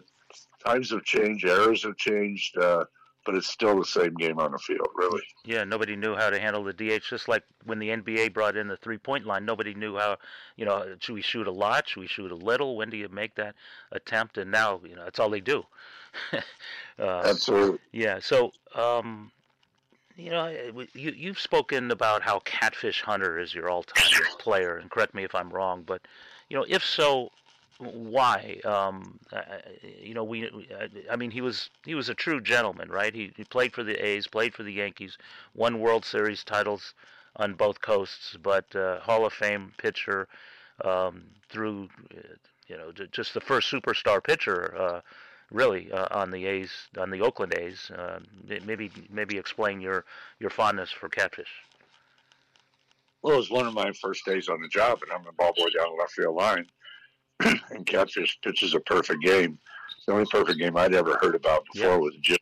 times 0.65 0.91
have 0.91 1.03
changed, 1.03 1.43
eras 1.45 1.83
have 1.83 1.97
changed, 1.97 2.57
uh, 2.57 2.85
but 3.25 3.35
it's 3.35 3.47
still 3.47 3.77
the 3.77 3.85
same 3.85 4.13
game 4.13 4.39
on 4.39 4.53
the 4.53 4.57
field, 4.59 4.87
really. 4.95 5.23
Yeah, 5.43 5.65
nobody 5.65 5.97
knew 5.97 6.15
how 6.15 6.29
to 6.29 6.39
handle 6.39 6.63
the 6.63 6.71
DH. 6.71 7.03
Just 7.09 7.27
like 7.27 7.43
when 7.65 7.79
the 7.79 7.89
NBA 7.89 8.33
brought 8.33 8.55
in 8.55 8.69
the 8.69 8.77
three-point 8.77 9.25
line, 9.25 9.43
nobody 9.43 9.73
knew 9.73 9.97
how. 9.97 10.15
You 10.55 10.63
know, 10.63 10.95
should 10.99 11.15
we 11.15 11.21
shoot 11.21 11.47
a 11.47 11.51
lot? 11.51 11.89
Should 11.89 11.99
we 11.99 12.07
shoot 12.07 12.31
a 12.31 12.35
little? 12.35 12.77
When 12.77 12.89
do 12.89 12.95
you 12.95 13.09
make 13.09 13.35
that 13.35 13.55
attempt? 13.91 14.37
And 14.37 14.51
now, 14.51 14.79
you 14.87 14.95
know, 14.95 15.03
that's 15.03 15.19
all 15.19 15.29
they 15.29 15.41
do. 15.41 15.65
uh, 16.33 17.23
Absolutely. 17.25 17.79
Yeah. 17.91 18.19
So. 18.21 18.53
Um, 18.73 19.31
you 20.15 20.29
know, 20.29 20.47
you 20.93 21.11
you've 21.11 21.39
spoken 21.39 21.91
about 21.91 22.21
how 22.21 22.39
Catfish 22.39 23.01
Hunter 23.01 23.39
is 23.39 23.53
your 23.53 23.69
all-time 23.69 24.21
player, 24.39 24.77
and 24.77 24.89
correct 24.89 25.13
me 25.13 25.23
if 25.23 25.35
I'm 25.35 25.49
wrong, 25.49 25.83
but 25.85 26.01
you 26.49 26.57
know, 26.57 26.65
if 26.67 26.83
so, 26.83 27.31
why? 27.79 28.59
Um, 28.63 29.19
you 30.01 30.13
know, 30.13 30.23
we 30.23 30.49
I 31.11 31.15
mean, 31.15 31.31
he 31.31 31.41
was 31.41 31.69
he 31.85 31.95
was 31.95 32.09
a 32.09 32.13
true 32.13 32.39
gentleman, 32.39 32.89
right? 32.89 33.13
He 33.13 33.33
he 33.35 33.43
played 33.43 33.73
for 33.73 33.83
the 33.83 33.95
A's, 33.95 34.27
played 34.27 34.53
for 34.53 34.63
the 34.63 34.73
Yankees, 34.73 35.17
won 35.53 35.79
World 35.79 36.05
Series 36.05 36.43
titles 36.43 36.93
on 37.35 37.53
both 37.53 37.81
coasts, 37.81 38.37
but 38.41 38.73
uh, 38.75 38.99
Hall 39.01 39.25
of 39.25 39.33
Fame 39.33 39.73
pitcher 39.77 40.27
um, 40.83 41.23
through 41.49 41.89
you 42.67 42.77
know 42.77 42.91
just 43.11 43.33
the 43.33 43.41
first 43.41 43.71
superstar 43.71 44.23
pitcher. 44.23 44.75
Uh, 44.77 45.01
really 45.51 45.91
uh, 45.91 46.07
on 46.11 46.31
the 46.31 46.45
A's, 46.45 46.71
on 46.97 47.09
the 47.09 47.21
Oakland 47.21 47.53
A's. 47.57 47.91
Uh, 47.91 48.19
maybe 48.65 48.91
maybe 49.09 49.37
explain 49.37 49.81
your 49.81 50.05
your 50.39 50.49
fondness 50.49 50.91
for 50.91 51.09
catfish. 51.09 51.49
Well, 53.21 53.35
it 53.35 53.37
was 53.37 53.49
one 53.49 53.65
of 53.65 53.73
my 53.73 53.91
first 53.93 54.23
days 54.25 54.49
on 54.49 54.61
the 54.61 54.67
job, 54.67 54.99
and 55.01 55.11
I'm 55.11 55.23
the 55.23 55.31
ball 55.31 55.53
boy 55.57 55.69
down 55.75 55.91
the 55.91 55.97
left 55.99 56.11
field 56.11 56.35
line, 56.35 56.67
and 57.71 57.85
catfish 57.85 58.37
pitches 58.43 58.75
a 58.75 58.79
perfect 58.81 59.23
game. 59.23 59.57
the 60.05 60.13
only 60.13 60.25
perfect 60.29 60.59
game 60.59 60.77
I'd 60.77 60.93
ever 60.93 61.17
heard 61.21 61.33
about 61.35 61.65
before 61.73 61.89
yeah. 61.89 61.97
was 61.97 62.15
Jim, 62.21 62.37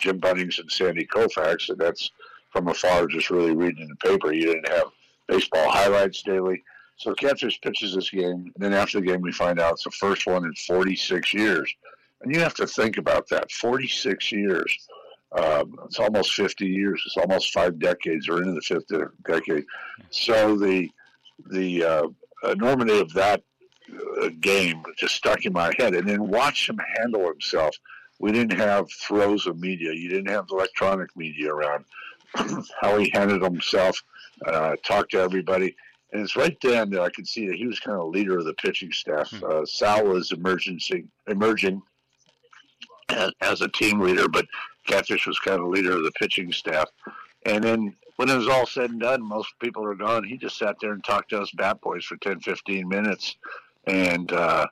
Jim 0.00 0.20
Bunnings 0.20 0.58
and 0.58 0.70
Sandy 0.70 1.06
Koufax, 1.06 1.68
and 1.68 1.78
that's 1.78 2.10
from 2.50 2.68
afar, 2.68 3.06
just 3.06 3.30
really 3.30 3.54
reading 3.54 3.88
the 3.88 3.96
paper. 3.96 4.32
You 4.32 4.46
didn't 4.46 4.68
have 4.68 4.86
baseball 5.26 5.70
highlights 5.70 6.22
daily. 6.22 6.62
So 6.96 7.12
Catfish 7.12 7.60
pitches 7.60 7.94
this 7.94 8.10
game, 8.10 8.52
and 8.54 8.54
then 8.56 8.72
after 8.72 9.00
the 9.00 9.06
game, 9.06 9.20
we 9.20 9.32
find 9.32 9.60
out 9.60 9.72
it's 9.72 9.84
the 9.84 9.90
first 9.90 10.26
one 10.26 10.44
in 10.44 10.54
46 10.54 11.34
years. 11.34 11.74
And 12.24 12.34
you 12.34 12.40
have 12.40 12.54
to 12.54 12.66
think 12.66 12.96
about 12.96 13.28
that 13.28 13.52
46 13.52 14.32
years. 14.32 14.88
Um, 15.32 15.78
it's 15.84 15.98
almost 15.98 16.32
50 16.34 16.66
years. 16.66 17.02
It's 17.06 17.16
almost 17.16 17.52
five 17.52 17.78
decades 17.78 18.28
or 18.28 18.38
into 18.38 18.54
the 18.54 18.60
fifth 18.60 18.90
decade. 19.26 19.64
So 20.10 20.56
the 20.56 20.90
the 21.50 21.84
uh, 21.84 22.06
enormity 22.50 22.98
of 23.00 23.12
that 23.14 23.42
uh, 24.22 24.28
game 24.40 24.82
just 24.96 25.16
stuck 25.16 25.44
in 25.44 25.52
my 25.52 25.72
head. 25.76 25.94
And 25.94 26.08
then 26.08 26.28
watch 26.28 26.68
him 26.68 26.78
handle 26.96 27.26
himself. 27.26 27.76
We 28.20 28.32
didn't 28.32 28.58
have 28.58 28.90
throws 28.92 29.46
of 29.46 29.58
media. 29.58 29.92
You 29.92 30.08
didn't 30.08 30.30
have 30.30 30.46
electronic 30.50 31.14
media 31.16 31.52
around. 31.52 31.84
How 32.80 32.98
he 32.98 33.10
handled 33.12 33.42
himself, 33.42 34.00
uh, 34.46 34.76
talked 34.84 35.10
to 35.10 35.18
everybody. 35.18 35.76
And 36.12 36.22
it's 36.22 36.36
right 36.36 36.56
then 36.62 36.90
that 36.90 37.02
I 37.02 37.10
could 37.10 37.26
see 37.26 37.48
that 37.48 37.56
he 37.56 37.66
was 37.66 37.80
kind 37.80 37.98
of 37.98 38.08
leader 38.08 38.38
of 38.38 38.44
the 38.44 38.54
pitching 38.54 38.92
staff. 38.92 39.30
Hmm. 39.30 39.44
Uh, 39.44 39.66
Sal 39.66 40.06
was 40.06 40.30
emergency, 40.30 41.06
emerging 41.26 41.82
as, 43.08 43.60
a 43.60 43.68
team 43.68 44.00
leader, 44.00 44.28
but 44.28 44.46
Catfish 44.86 45.26
was 45.26 45.38
kind 45.38 45.60
of 45.60 45.68
leader 45.68 45.92
of 45.92 46.02
the 46.02 46.12
pitching 46.12 46.52
staff. 46.52 46.88
And 47.46 47.62
then 47.62 47.94
when 48.16 48.30
it 48.30 48.36
was 48.36 48.48
all 48.48 48.66
said 48.66 48.90
and 48.90 49.00
done, 49.00 49.22
most 49.22 49.52
people 49.60 49.84
are 49.84 49.94
gone. 49.94 50.24
He 50.24 50.36
just 50.36 50.58
sat 50.58 50.76
there 50.80 50.92
and 50.92 51.04
talked 51.04 51.30
to 51.30 51.40
us 51.40 51.50
bat 51.52 51.80
boys 51.80 52.04
for 52.04 52.16
10, 52.16 52.40
15 52.40 52.88
minutes. 52.88 53.36
And, 53.86 54.32
uh, 54.32 54.66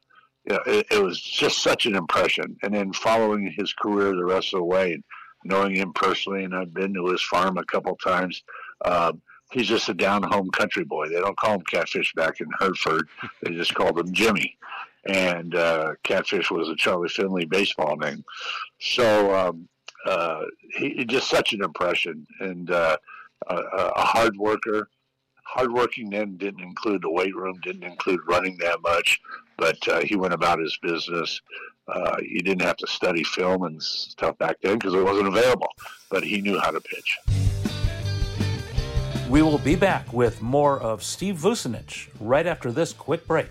yeah, 0.49 0.59
it, 0.67 0.87
it, 0.91 1.03
was 1.03 1.21
just 1.21 1.63
such 1.63 1.87
an 1.87 1.95
impression. 1.95 2.57
And 2.63 2.75
then 2.75 2.93
following 2.93 3.53
his 3.57 3.73
career 3.73 4.15
the 4.15 4.25
rest 4.25 4.55
of 4.55 4.59
the 4.59 4.65
way 4.65 4.95
and 4.95 5.05
knowing 5.45 5.77
him 5.77 5.93
personally, 5.93 6.45
and 6.45 6.55
I've 6.55 6.75
been 6.75 6.95
to 6.95 7.07
his 7.07 7.23
farm 7.23 7.59
a 7.59 7.65
couple 7.65 7.97
times. 7.97 8.43
Uh, 8.85 9.13
he's 9.53 9.69
just 9.69 9.89
a 9.89 9.95
down 9.95 10.23
home 10.23 10.51
country 10.51 10.85
boy. 10.85 11.09
They 11.09 11.21
don't 11.21 11.37
call 11.37 11.55
him 11.55 11.63
Catfish 11.63 12.13
back 12.15 12.41
in 12.41 12.49
Hertford. 12.59 13.09
They 13.43 13.55
just 13.55 13.75
called 13.75 13.99
him 13.99 14.13
Jimmy. 14.13 14.57
And 15.09 15.55
uh, 15.55 15.95
Catfish 16.05 16.51
was 16.51 16.69
a 16.69 16.77
Charlie 16.77 17.09
Finley 17.09 17.45
baseball 17.45 17.97
name. 17.97 18.25
So 18.81 19.35
um, 19.35 19.69
uh, 20.07 20.43
he 20.77 21.05
just 21.05 21.29
such 21.29 21.53
an 21.53 21.63
impression 21.63 22.27
and 22.41 22.71
uh, 22.71 22.97
a, 23.49 23.57
a 23.57 24.03
hard 24.03 24.37
worker. 24.37 24.89
Hardworking 25.45 26.11
then 26.11 26.37
didn't 26.37 26.63
include 26.63 27.03
the 27.03 27.11
weight 27.11 27.35
room, 27.35 27.61
didn't 27.63 27.83
include 27.83 28.21
running 28.27 28.57
that 28.59 28.81
much, 28.81 29.21
but 29.59 29.77
uh, 29.89 30.01
he 30.01 30.17
went 30.17 30.33
about 30.33 30.59
his 30.59 30.79
business. 30.81 31.41
Uh, 31.89 32.17
he 32.21 32.41
didn't 32.41 32.63
have 32.63 32.77
to 32.79 32.87
study 32.87 33.23
film 33.25 33.65
and 33.65 33.83
stuff 33.83 34.39
back 34.39 34.57
then 34.63 34.79
because 34.79 34.95
it 34.95 35.05
wasn't 35.05 35.27
available, 35.27 35.69
but 36.11 36.23
he 36.23 36.41
knew 36.41 36.59
how 36.59 36.71
to 36.71 36.81
pitch. 36.81 37.19
We 39.29 39.43
will 39.43 39.59
be 39.59 39.77
back 39.77 40.13
with 40.13 40.41
more 40.41 40.81
of 40.81 41.03
Steve 41.03 41.37
Vucinich 41.37 42.09
right 42.21 42.47
after 42.47 42.71
this 42.71 42.93
quick 42.93 43.27
break. 43.27 43.51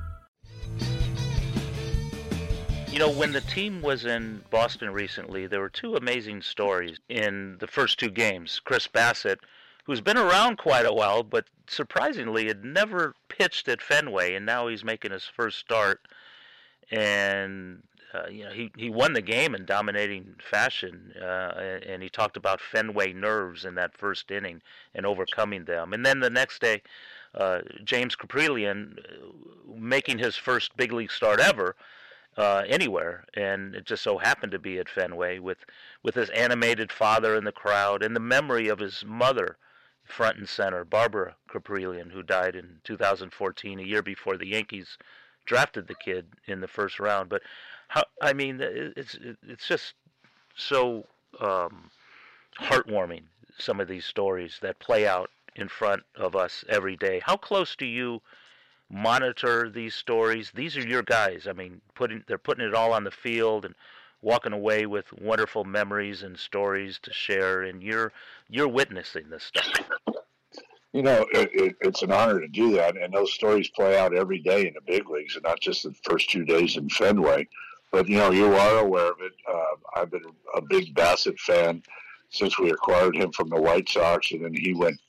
You 2.91 2.99
know, 2.99 3.09
when 3.09 3.31
the 3.31 3.39
team 3.39 3.81
was 3.81 4.03
in 4.03 4.43
Boston 4.49 4.91
recently, 4.91 5.47
there 5.47 5.61
were 5.61 5.69
two 5.69 5.95
amazing 5.95 6.41
stories 6.41 6.99
in 7.07 7.55
the 7.59 7.67
first 7.67 7.97
two 7.97 8.09
games. 8.09 8.59
Chris 8.65 8.85
Bassitt, 8.85 9.39
who's 9.85 10.01
been 10.01 10.17
around 10.17 10.57
quite 10.57 10.85
a 10.85 10.93
while, 10.93 11.23
but 11.23 11.45
surprisingly 11.67 12.47
had 12.47 12.65
never 12.65 13.15
pitched 13.29 13.69
at 13.69 13.81
Fenway, 13.81 14.35
and 14.35 14.45
now 14.45 14.67
he's 14.67 14.83
making 14.83 15.11
his 15.11 15.23
first 15.23 15.57
start. 15.57 16.01
And 16.91 17.81
uh, 18.13 18.27
you 18.29 18.43
know, 18.43 18.51
he, 18.51 18.69
he 18.75 18.89
won 18.89 19.13
the 19.13 19.21
game 19.21 19.55
in 19.55 19.63
dominating 19.63 20.35
fashion, 20.41 21.13
uh, 21.17 21.79
and 21.87 22.03
he 22.03 22.09
talked 22.09 22.35
about 22.35 22.59
Fenway 22.59 23.13
nerves 23.13 23.63
in 23.63 23.75
that 23.75 23.97
first 23.97 24.29
inning 24.31 24.61
and 24.93 25.05
overcoming 25.05 25.63
them. 25.63 25.93
And 25.93 26.05
then 26.05 26.19
the 26.19 26.29
next 26.29 26.59
day, 26.59 26.81
uh, 27.35 27.59
James 27.85 28.17
Kaprielian 28.17 28.99
uh, 28.99 29.73
making 29.77 30.17
his 30.17 30.35
first 30.35 30.75
big 30.75 30.91
league 30.91 31.11
start 31.11 31.39
ever 31.39 31.77
uh, 32.37 32.63
anywhere, 32.67 33.25
and 33.33 33.75
it 33.75 33.85
just 33.85 34.03
so 34.03 34.17
happened 34.17 34.51
to 34.53 34.59
be 34.59 34.79
at 34.79 34.89
Fenway 34.89 35.39
with 35.39 35.59
with 36.03 36.15
his 36.15 36.29
animated 36.29 36.91
father 36.91 37.35
in 37.35 37.43
the 37.43 37.51
crowd 37.51 38.03
and 38.03 38.15
the 38.15 38.19
memory 38.19 38.67
of 38.67 38.79
his 38.79 39.03
mother 39.05 39.57
front 40.05 40.37
and 40.37 40.49
center, 40.49 40.83
Barbara 40.83 41.35
Kaprielian, 41.49 42.11
who 42.11 42.23
died 42.23 42.55
in 42.55 42.81
2014, 42.83 43.79
a 43.79 43.83
year 43.83 44.01
before 44.01 44.37
the 44.37 44.47
Yankees 44.47 44.97
drafted 45.45 45.87
the 45.87 45.95
kid 45.95 46.27
in 46.45 46.61
the 46.61 46.67
first 46.67 46.99
round. 46.99 47.29
But 47.29 47.41
how, 47.87 48.03
I 48.21 48.33
mean, 48.33 48.59
it's 48.61 49.17
it's 49.47 49.67
just 49.67 49.93
so 50.55 51.05
um, 51.39 51.89
heartwarming. 52.59 53.23
Some 53.57 53.79
of 53.79 53.87
these 53.87 54.05
stories 54.05 54.59
that 54.61 54.79
play 54.79 55.07
out 55.07 55.29
in 55.55 55.67
front 55.67 56.03
of 56.15 56.35
us 56.35 56.63
every 56.69 56.95
day. 56.95 57.21
How 57.23 57.37
close 57.37 57.75
do 57.75 57.85
you? 57.85 58.21
Monitor 58.91 59.69
these 59.69 59.95
stories. 59.95 60.51
These 60.53 60.75
are 60.77 60.85
your 60.85 61.03
guys. 61.03 61.47
I 61.47 61.53
mean, 61.53 61.81
putting 61.95 62.23
they're 62.27 62.37
putting 62.37 62.67
it 62.67 62.73
all 62.73 62.91
on 62.91 63.03
the 63.03 63.11
field 63.11 63.65
and 63.65 63.73
walking 64.21 64.53
away 64.53 64.85
with 64.85 65.11
wonderful 65.13 65.63
memories 65.63 66.23
and 66.23 66.37
stories 66.37 66.99
to 67.03 67.13
share, 67.13 67.63
and 67.63 67.81
you're 67.81 68.11
you're 68.49 68.67
witnessing 68.67 69.29
this 69.29 69.43
stuff. 69.43 69.73
You 70.93 71.03
know, 71.03 71.25
it, 71.31 71.49
it, 71.53 71.75
it's 71.79 72.01
an 72.01 72.11
honor 72.11 72.41
to 72.41 72.49
do 72.49 72.73
that, 72.73 72.97
and 72.97 73.13
those 73.13 73.31
stories 73.31 73.69
play 73.69 73.97
out 73.97 74.13
every 74.13 74.39
day 74.39 74.67
in 74.67 74.73
the 74.73 74.81
big 74.85 75.09
leagues, 75.09 75.35
and 75.35 75.43
not 75.43 75.61
just 75.61 75.83
the 75.83 75.93
first 76.03 76.29
two 76.29 76.43
days 76.43 76.75
in 76.75 76.89
Fenway. 76.89 77.47
But 77.91 78.09
you 78.09 78.17
know, 78.17 78.31
you 78.31 78.53
are 78.53 78.79
aware 78.79 79.09
of 79.11 79.21
it. 79.21 79.31
Uh, 79.49 80.01
I've 80.01 80.11
been 80.11 80.25
a 80.53 80.61
big 80.61 80.93
Bassitt 80.93 81.39
fan 81.39 81.81
since 82.29 82.59
we 82.59 82.71
acquired 82.71 83.15
him 83.15 83.31
from 83.31 83.49
the 83.49 83.61
White 83.61 83.87
Sox, 83.87 84.31
and 84.31 84.43
then 84.43 84.53
he 84.53 84.73
went 84.73 84.99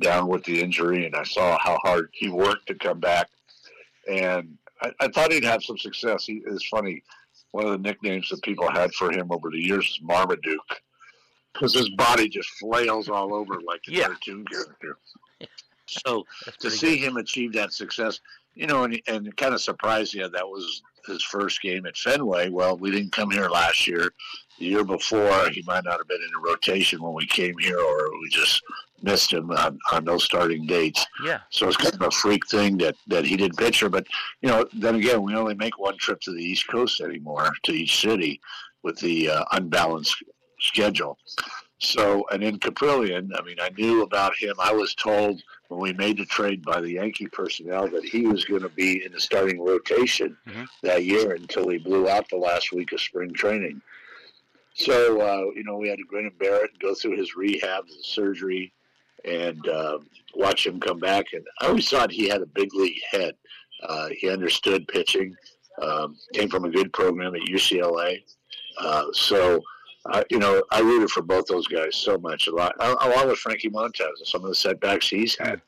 down 0.00 0.28
with 0.28 0.44
the 0.44 0.60
injury, 0.60 1.06
and 1.06 1.14
I 1.14 1.24
saw 1.24 1.58
how 1.58 1.78
hard 1.82 2.10
he 2.12 2.28
worked 2.28 2.66
to 2.68 2.74
come 2.74 3.00
back. 3.00 3.28
And 4.10 4.56
I, 4.80 4.92
I 5.00 5.08
thought 5.08 5.32
he'd 5.32 5.44
have 5.44 5.62
some 5.62 5.78
success. 5.78 6.24
He 6.24 6.42
is 6.46 6.66
funny. 6.66 7.02
One 7.52 7.64
of 7.64 7.72
the 7.72 7.78
nicknames 7.78 8.28
that 8.28 8.42
people 8.42 8.70
had 8.70 8.92
for 8.92 9.10
him 9.10 9.32
over 9.32 9.50
the 9.50 9.58
years 9.58 9.86
is 9.86 10.00
Marmaduke, 10.02 10.80
because 11.52 11.74
his 11.74 11.90
body 11.90 12.28
just 12.28 12.50
flails 12.60 13.08
all 13.08 13.34
over 13.34 13.60
like 13.66 13.80
a 13.88 13.92
yeah. 13.92 14.06
cartoon 14.06 14.44
character. 14.46 14.98
So 15.90 16.26
to 16.60 16.70
see 16.70 16.98
good. 16.98 17.06
him 17.06 17.16
achieve 17.16 17.54
that 17.54 17.72
success, 17.72 18.20
you 18.54 18.66
know, 18.66 18.84
and, 18.84 19.00
and 19.06 19.34
kind 19.38 19.54
of 19.54 19.60
surprised 19.62 20.12
you, 20.12 20.28
that 20.28 20.46
was 20.46 20.82
his 21.06 21.22
first 21.22 21.62
game 21.62 21.86
at 21.86 21.96
Fenway. 21.96 22.50
Well, 22.50 22.76
we 22.76 22.90
didn't 22.90 23.12
come 23.12 23.30
here 23.30 23.48
last 23.48 23.86
year. 23.86 24.10
The 24.58 24.64
year 24.64 24.84
before, 24.84 25.48
he 25.50 25.62
might 25.66 25.84
not 25.84 25.98
have 25.98 26.08
been 26.08 26.20
in 26.20 26.30
a 26.36 26.50
rotation 26.50 27.02
when 27.02 27.14
we 27.14 27.26
came 27.26 27.56
here, 27.58 27.78
or 27.78 28.10
we 28.20 28.28
just 28.30 28.62
missed 29.02 29.32
him 29.32 29.50
on, 29.52 29.78
on 29.92 30.04
those 30.04 30.24
starting 30.24 30.66
dates. 30.66 31.06
Yeah. 31.24 31.38
So 31.50 31.68
it's 31.68 31.76
kind 31.76 31.94
of 31.94 32.02
a 32.02 32.10
freak 32.10 32.46
thing 32.48 32.76
that, 32.78 32.96
that 33.06 33.24
he 33.24 33.36
did 33.36 33.56
pitcher. 33.56 33.88
But, 33.88 34.06
you 34.42 34.48
know, 34.48 34.66
then 34.72 34.96
again, 34.96 35.22
we 35.22 35.36
only 35.36 35.54
make 35.54 35.78
one 35.78 35.96
trip 35.98 36.20
to 36.22 36.32
the 36.32 36.42
East 36.42 36.66
Coast 36.68 37.00
anymore, 37.00 37.50
to 37.64 37.72
each 37.72 38.00
city, 38.00 38.40
with 38.82 38.98
the 38.98 39.30
uh, 39.30 39.44
unbalanced 39.52 40.16
schedule. 40.58 41.16
So, 41.78 42.26
and 42.32 42.42
in 42.42 42.58
Kaprielian, 42.58 43.30
I 43.38 43.42
mean, 43.42 43.58
I 43.60 43.70
knew 43.78 44.02
about 44.02 44.34
him. 44.34 44.54
I 44.58 44.72
was 44.72 44.96
told 44.96 45.40
when 45.68 45.78
we 45.78 45.92
made 45.92 46.18
the 46.18 46.24
trade 46.24 46.64
by 46.64 46.80
the 46.80 46.94
Yankee 46.94 47.28
personnel 47.28 47.86
that 47.90 48.04
he 48.04 48.26
was 48.26 48.44
going 48.44 48.62
to 48.62 48.68
be 48.70 49.04
in 49.04 49.12
the 49.12 49.20
starting 49.20 49.60
rotation 49.60 50.36
mm-hmm. 50.48 50.64
that 50.82 51.04
year 51.04 51.34
until 51.34 51.68
he 51.68 51.78
blew 51.78 52.08
out 52.08 52.28
the 52.28 52.36
last 52.36 52.72
week 52.72 52.90
of 52.90 53.00
spring 53.00 53.32
training. 53.32 53.80
So, 54.78 55.20
uh, 55.20 55.50
you 55.56 55.64
know, 55.64 55.76
we 55.76 55.88
had 55.88 55.98
to 55.98 56.04
grin 56.04 56.26
and 56.26 56.38
bear 56.38 56.64
it 56.64 56.78
go 56.78 56.94
through 56.94 57.16
his 57.16 57.34
rehab 57.34 57.84
and 57.88 58.04
surgery 58.04 58.72
and 59.24 59.66
uh, 59.66 59.98
watch 60.34 60.64
him 60.66 60.78
come 60.78 61.00
back. 61.00 61.32
And 61.32 61.44
I 61.60 61.66
always 61.66 61.88
thought 61.90 62.12
he 62.12 62.28
had 62.28 62.42
a 62.42 62.46
big 62.46 62.72
league 62.74 63.00
head. 63.10 63.34
Uh, 63.82 64.08
he 64.16 64.30
understood 64.30 64.86
pitching, 64.86 65.34
um, 65.82 66.16
came 66.32 66.48
from 66.48 66.64
a 66.64 66.70
good 66.70 66.92
program 66.92 67.34
at 67.34 67.42
UCLA. 67.42 68.22
Uh, 68.80 69.06
so, 69.12 69.60
uh, 70.06 70.22
you 70.30 70.38
know, 70.38 70.62
I 70.70 70.78
rooted 70.78 71.10
for 71.10 71.22
both 71.22 71.46
those 71.46 71.66
guys 71.66 71.96
so 71.96 72.16
much. 72.16 72.46
A 72.46 72.54
lot, 72.54 72.74
along 72.78 73.28
with 73.28 73.38
Frankie 73.38 73.70
Montas 73.70 74.18
and 74.18 74.26
some 74.26 74.44
of 74.44 74.48
the 74.48 74.54
setbacks 74.54 75.08
he's 75.08 75.36
had. 75.36 75.60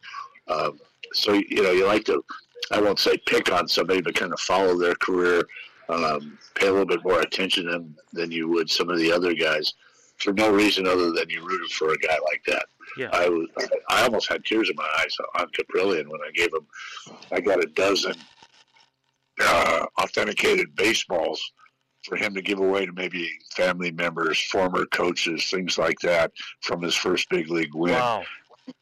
Um, 0.47 0.79
so, 1.13 1.33
you 1.33 1.63
know, 1.65 1.73
you 1.73 1.85
like 1.85 2.05
to, 2.05 2.25
I 2.71 2.81
won't 2.81 3.01
say 3.01 3.17
pick 3.27 3.53
on 3.53 3.67
somebody, 3.67 4.03
but 4.03 4.15
kind 4.15 4.33
of 4.33 4.39
follow 4.39 4.79
their 4.79 4.95
career, 4.95 5.43
um, 5.93 6.39
pay 6.55 6.69
a 6.69 6.71
little 6.71 6.87
bit 6.87 7.05
more 7.05 7.21
attention 7.21 7.65
to 7.65 7.71
them 7.71 7.97
than 8.13 8.31
you 8.31 8.49
would 8.49 8.71
some 8.71 8.91
of 8.91 8.99
the 8.99 9.13
other 9.13 9.35
guys 9.35 9.75
for 10.19 10.33
no 10.33 10.53
reason 10.53 10.87
other 10.87 11.13
than 11.13 11.29
you 11.29 11.45
rooted 11.45 11.71
for 11.73 11.93
a 11.93 11.99
guy 11.99 12.19
like 12.25 12.43
that. 12.47 12.67
Yeah. 12.97 13.09
I 13.13 13.29
was, 13.29 13.49
I 13.89 14.03
almost 14.03 14.29
had 14.29 14.45
tears 14.45 14.69
in 14.69 14.77
my 14.77 14.89
eyes 15.01 15.17
on 15.39 15.47
Kaprielian 15.49 16.09
when 16.09 16.21
I 16.21 16.31
gave 16.35 16.53
him, 16.53 16.67
I 17.33 17.41
got 17.41 17.63
a 17.63 17.69
dozen 17.69 18.15
uh, 19.41 19.87
authenticated 20.01 20.75
baseballs 20.77 21.53
for 22.05 22.17
him 22.17 22.35
to 22.35 22.43
give 22.43 22.59
away 22.59 22.87
to 22.87 22.93
maybe 22.93 23.31
family 23.53 23.91
members, 23.91 24.41
former 24.41 24.87
coaches, 24.87 25.49
things 25.51 25.79
like 25.79 25.99
that 26.01 26.33
from 26.61 26.83
his 26.83 26.95
first 26.95 27.29
big 27.29 27.51
league 27.51 27.75
win. 27.75 27.95
Wow. 27.95 28.25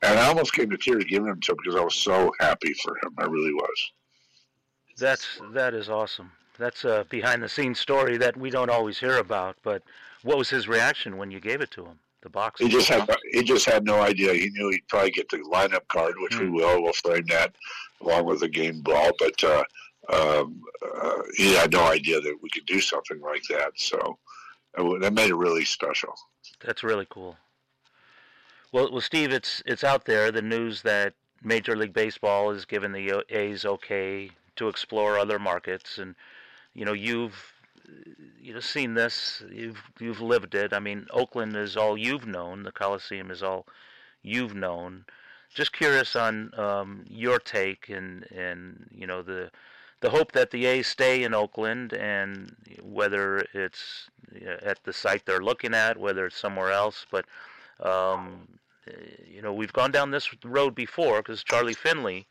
And 0.03 0.19
I 0.19 0.27
almost 0.27 0.53
came 0.53 0.71
to 0.71 0.77
tears 0.77 1.05
giving 1.05 1.27
them 1.27 1.41
to 1.41 1.53
him 1.53 1.59
because 1.63 1.81
I 1.81 1.85
was 1.85 1.95
so 1.95 2.33
happy 2.41 2.75
for 2.75 2.97
him. 3.03 3.15
I 3.19 3.25
really 3.25 3.55
was. 3.55 3.93
That's 4.99 5.41
that 5.53 5.75
is 5.75 5.89
awesome. 5.89 6.31
That's 6.59 6.85
a 6.85 7.07
behind 7.09 7.43
the 7.43 7.49
scenes 7.49 7.79
story 7.79 8.17
that 8.19 8.37
we 8.37 8.51
don't 8.51 8.71
always 8.71 8.99
hear 8.99 9.19
about. 9.19 9.57
But 9.63 9.83
what 10.23 10.39
was 10.39 10.51
his 10.51 10.67
reaction 10.69 11.17
when 11.17 11.31
you 11.31 11.41
gave 11.41 11.61
it 11.61 11.71
to 11.73 11.85
him? 11.85 11.99
The 12.23 12.29
box. 12.29 12.61
He 12.61 12.69
just 12.69 12.89
had 12.89 13.09
he 13.31 13.45
just 13.45 13.65
had 13.65 13.85
no 13.85 14.01
idea. 14.01 14.35
He 14.35 14.51
knew 14.51 14.71
he'd 14.71 14.89
probably 14.89 15.13
get 15.13 15.29
the 15.29 15.39
lineup 15.39 15.87
card, 15.89 16.15
which 16.19 16.39
we 16.39 16.47
Hmm. 16.47 16.55
will. 16.55 16.83
We'll 16.83 16.93
frame 16.93 17.27
that 17.29 17.55
along 18.01 18.25
with 18.25 18.41
the 18.41 18.49
game 18.49 18.81
ball. 18.81 19.13
But 19.21 19.45
uh, 19.45 19.63
um, 20.13 20.61
uh, 20.83 21.23
he 21.37 21.55
had 21.55 21.73
no 21.73 21.85
idea 21.85 22.21
that 22.21 22.37
we 22.43 22.51
could 22.51 22.67
do 22.67 22.81
something 22.81 23.21
like 23.21 23.43
that. 23.51 23.73
So 23.77 24.19
that 25.01 25.13
made 25.13 25.31
it 25.31 25.37
really 25.37 25.65
special. 25.65 26.13
That's 26.65 26.83
really 26.83 27.07
cool. 27.09 27.37
Well, 28.73 28.91
well, 28.91 29.01
Steve, 29.01 29.33
it's 29.33 29.63
it's 29.65 29.85
out 29.85 30.05
there. 30.05 30.33
The 30.33 30.43
news 30.43 30.83
that 30.83 31.15
Major 31.43 31.77
League 31.77 31.93
Baseball 31.95 32.53
has 32.53 32.65
given 32.65 32.91
the 32.91 33.25
A's 33.31 33.65
okay 33.65 34.31
to 34.57 34.69
explore 34.69 35.19
other 35.19 35.39
markets, 35.39 35.99
and 35.99 36.17
you 36.79 36.85
know 36.85 36.93
you've 36.93 37.35
you 38.41 38.55
know 38.55 38.61
seen 38.61 38.95
this. 38.95 39.43
You've 39.51 39.83
you've 39.99 40.21
lived 40.21 40.55
it. 40.55 40.73
I 40.73 40.79
mean, 40.79 41.07
Oakland 41.11 41.57
is 41.57 41.77
all 41.77 41.99
you've 41.99 42.27
known. 42.27 42.63
The 42.63 42.71
Coliseum 42.71 43.33
is 43.33 43.43
all 43.43 43.67
you've 44.23 44.55
known. 44.55 45.05
Just 45.53 45.73
curious 45.73 46.15
on 46.15 46.53
um, 46.57 47.05
your 47.09 47.41
take 47.41 47.89
and 47.89 48.31
and 48.31 48.87
you 48.93 49.09
know 49.09 49.23
the 49.23 49.51
the 50.01 50.11
hope 50.11 50.31
that 50.33 50.53
the 50.53 50.67
A's 50.67 50.87
stay 50.87 51.25
in 51.25 51.35
Oakland 51.35 51.93
and 51.95 52.55
whether 52.83 53.45
it's 53.53 54.09
at 54.63 54.85
the 54.85 54.93
site 54.93 55.27
they're 55.27 55.43
looking 55.43 55.75
at, 55.75 55.97
whether 55.97 56.27
it's 56.27 56.37
somewhere 56.37 56.71
else. 56.71 57.05
But 57.11 57.25
um, 57.81 58.47
uh, 58.87 58.93
you 59.29 59.43
know, 59.43 59.53
we've 59.53 59.73
gone 59.73 59.91
down 59.91 60.13
this 60.13 60.29
road 60.45 60.77
before 60.77 61.23
because 61.23 61.43
Charlie 61.43 61.75
Finley, 61.75 62.29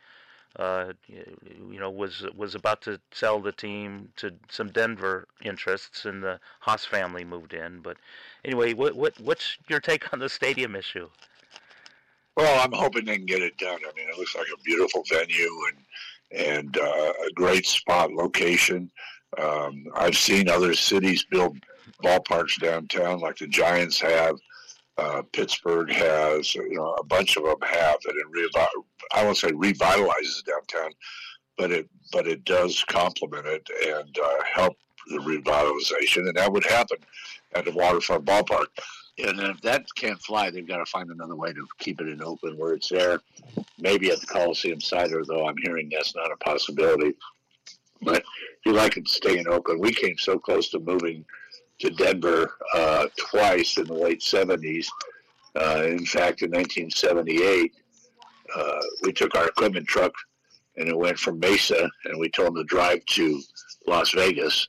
uh, 0.55 0.93
you 1.07 1.79
know, 1.79 1.89
was 1.89 2.25
was 2.35 2.55
about 2.55 2.81
to 2.83 2.99
sell 3.11 3.39
the 3.39 3.51
team 3.51 4.09
to 4.17 4.33
some 4.49 4.69
Denver 4.69 5.27
interests, 5.43 6.05
and 6.05 6.23
the 6.23 6.39
Haas 6.61 6.85
family 6.85 7.23
moved 7.23 7.53
in. 7.53 7.81
But 7.81 7.97
anyway, 8.43 8.73
what 8.73 8.95
what 8.95 9.19
what's 9.19 9.57
your 9.67 9.79
take 9.79 10.11
on 10.13 10.19
the 10.19 10.29
stadium 10.29 10.75
issue? 10.75 11.09
Well, 12.35 12.63
I'm 12.63 12.71
hoping 12.71 13.05
they 13.05 13.17
can 13.17 13.25
get 13.25 13.41
it 13.41 13.57
done. 13.57 13.79
I 13.81 13.91
mean, 13.95 14.09
it 14.09 14.17
looks 14.17 14.35
like 14.35 14.47
a 14.53 14.61
beautiful 14.61 15.03
venue 15.09 15.49
and 15.69 15.77
and 16.49 16.77
uh, 16.77 17.13
a 17.27 17.31
great 17.35 17.65
spot 17.65 18.11
location. 18.11 18.91
Um, 19.37 19.85
I've 19.95 20.17
seen 20.17 20.49
other 20.49 20.73
cities 20.73 21.23
build 21.23 21.57
ballparks 22.03 22.59
downtown, 22.59 23.19
like 23.19 23.37
the 23.37 23.47
Giants 23.47 23.99
have. 24.01 24.37
Uh, 24.97 25.21
Pittsburgh 25.31 25.91
has, 25.91 26.55
you 26.55 26.75
know, 26.75 26.93
a 26.93 27.03
bunch 27.03 27.37
of 27.37 27.43
them 27.43 27.61
have, 27.61 27.97
and 28.05 28.15
it 28.15 28.25
revi- 28.31 28.83
I 29.13 29.23
won't 29.23 29.37
say 29.37 29.51
revitalizes 29.51 30.43
downtown, 30.43 30.91
but 31.57 31.71
it 31.71 31.87
but 32.11 32.27
it 32.27 32.45
does 32.45 32.83
complement 32.87 33.45
it 33.45 33.67
and 33.85 34.17
uh, 34.17 34.43
help 34.55 34.75
the 35.09 35.17
revitalization, 35.19 36.27
and 36.27 36.35
that 36.35 36.51
would 36.51 36.65
happen 36.65 36.97
at 37.53 37.65
the 37.65 37.71
waterfront 37.71 38.25
ballpark. 38.25 38.67
And 39.19 39.39
if 39.39 39.61
that 39.61 39.85
can't 39.95 40.21
fly, 40.21 40.51
they've 40.51 40.67
got 40.67 40.77
to 40.77 40.85
find 40.85 41.09
another 41.09 41.35
way 41.35 41.51
to 41.51 41.67
keep 41.79 41.99
it 42.01 42.07
in 42.07 42.21
Oakland 42.21 42.57
where 42.57 42.73
it's 42.73 42.89
there. 42.89 43.19
Maybe 43.79 44.11
at 44.11 44.19
the 44.19 44.27
Coliseum 44.27 44.79
Cider, 44.79 45.23
though 45.25 45.47
I'm 45.47 45.57
hearing 45.57 45.89
that's 45.89 46.15
not 46.15 46.31
a 46.31 46.37
possibility. 46.37 47.13
But 48.01 48.17
if 48.17 48.65
you 48.65 48.73
like 48.73 48.97
it 48.97 49.07
to 49.07 49.11
stay 49.11 49.39
in 49.39 49.47
Oakland, 49.47 49.79
we 49.79 49.91
came 49.91 50.17
so 50.19 50.37
close 50.37 50.69
to 50.69 50.79
moving 50.79 51.25
to 51.79 51.89
Denver 51.91 52.55
uh, 52.73 53.07
twice 53.17 53.77
in 53.77 53.85
the 53.85 53.93
late 53.93 54.21
70s. 54.21 54.87
Uh, 55.55 55.83
in 55.85 56.05
fact, 56.05 56.41
in 56.41 56.51
1978, 56.51 57.73
uh, 58.55 58.81
we 59.03 59.11
took 59.11 59.35
our 59.35 59.47
equipment 59.47 59.87
truck 59.87 60.13
and 60.77 60.87
it 60.87 60.97
went 60.97 61.17
from 61.17 61.39
Mesa, 61.39 61.89
and 62.05 62.19
we 62.19 62.29
told 62.29 62.49
them 62.49 62.57
to 62.57 62.63
drive 62.63 63.03
to 63.05 63.41
Las 63.87 64.11
Vegas 64.11 64.67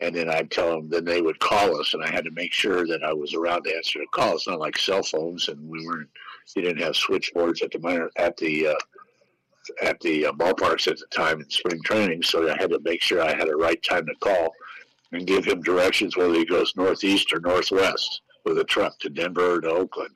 and 0.00 0.14
then 0.14 0.30
I'd 0.30 0.50
tell 0.50 0.70
them. 0.70 0.88
Then 0.88 1.04
they 1.04 1.22
would 1.22 1.38
call 1.40 1.78
us, 1.80 1.94
and 1.94 2.04
I 2.04 2.10
had 2.10 2.24
to 2.24 2.30
make 2.32 2.52
sure 2.52 2.86
that 2.86 3.02
I 3.02 3.12
was 3.12 3.34
around 3.34 3.64
to 3.64 3.74
answer 3.74 3.98
the 3.98 4.06
call. 4.12 4.34
It's 4.34 4.46
not 4.46 4.60
like 4.60 4.78
cell 4.78 5.02
phones, 5.02 5.48
and 5.48 5.68
we 5.68 5.84
weren't. 5.86 6.08
You 6.56 6.62
didn't 6.62 6.82
have 6.82 6.96
switchboards 6.96 7.62
at 7.62 7.72
the 7.72 7.78
minor 7.80 8.10
at 8.16 8.36
the 8.36 8.68
uh, 8.68 8.74
at 9.82 10.00
the 10.00 10.26
uh, 10.26 10.32
ballparks 10.32 10.88
at 10.88 10.98
the 10.98 11.06
time 11.10 11.40
in 11.40 11.50
spring 11.50 11.82
training, 11.82 12.22
so 12.22 12.48
I 12.48 12.56
had 12.58 12.70
to 12.70 12.80
make 12.80 13.02
sure 13.02 13.20
I 13.20 13.34
had 13.34 13.48
a 13.48 13.56
right 13.56 13.82
time 13.82 14.06
to 14.06 14.14
call 14.20 14.52
and 15.12 15.26
give 15.26 15.44
him 15.44 15.62
directions 15.62 16.16
whether 16.16 16.34
he 16.34 16.44
goes 16.44 16.74
northeast 16.76 17.32
or 17.32 17.40
northwest 17.40 18.22
with 18.44 18.58
a 18.58 18.64
truck 18.64 18.98
to 19.00 19.08
Denver 19.08 19.54
or 19.56 19.60
to 19.60 19.70
Oakland. 19.70 20.14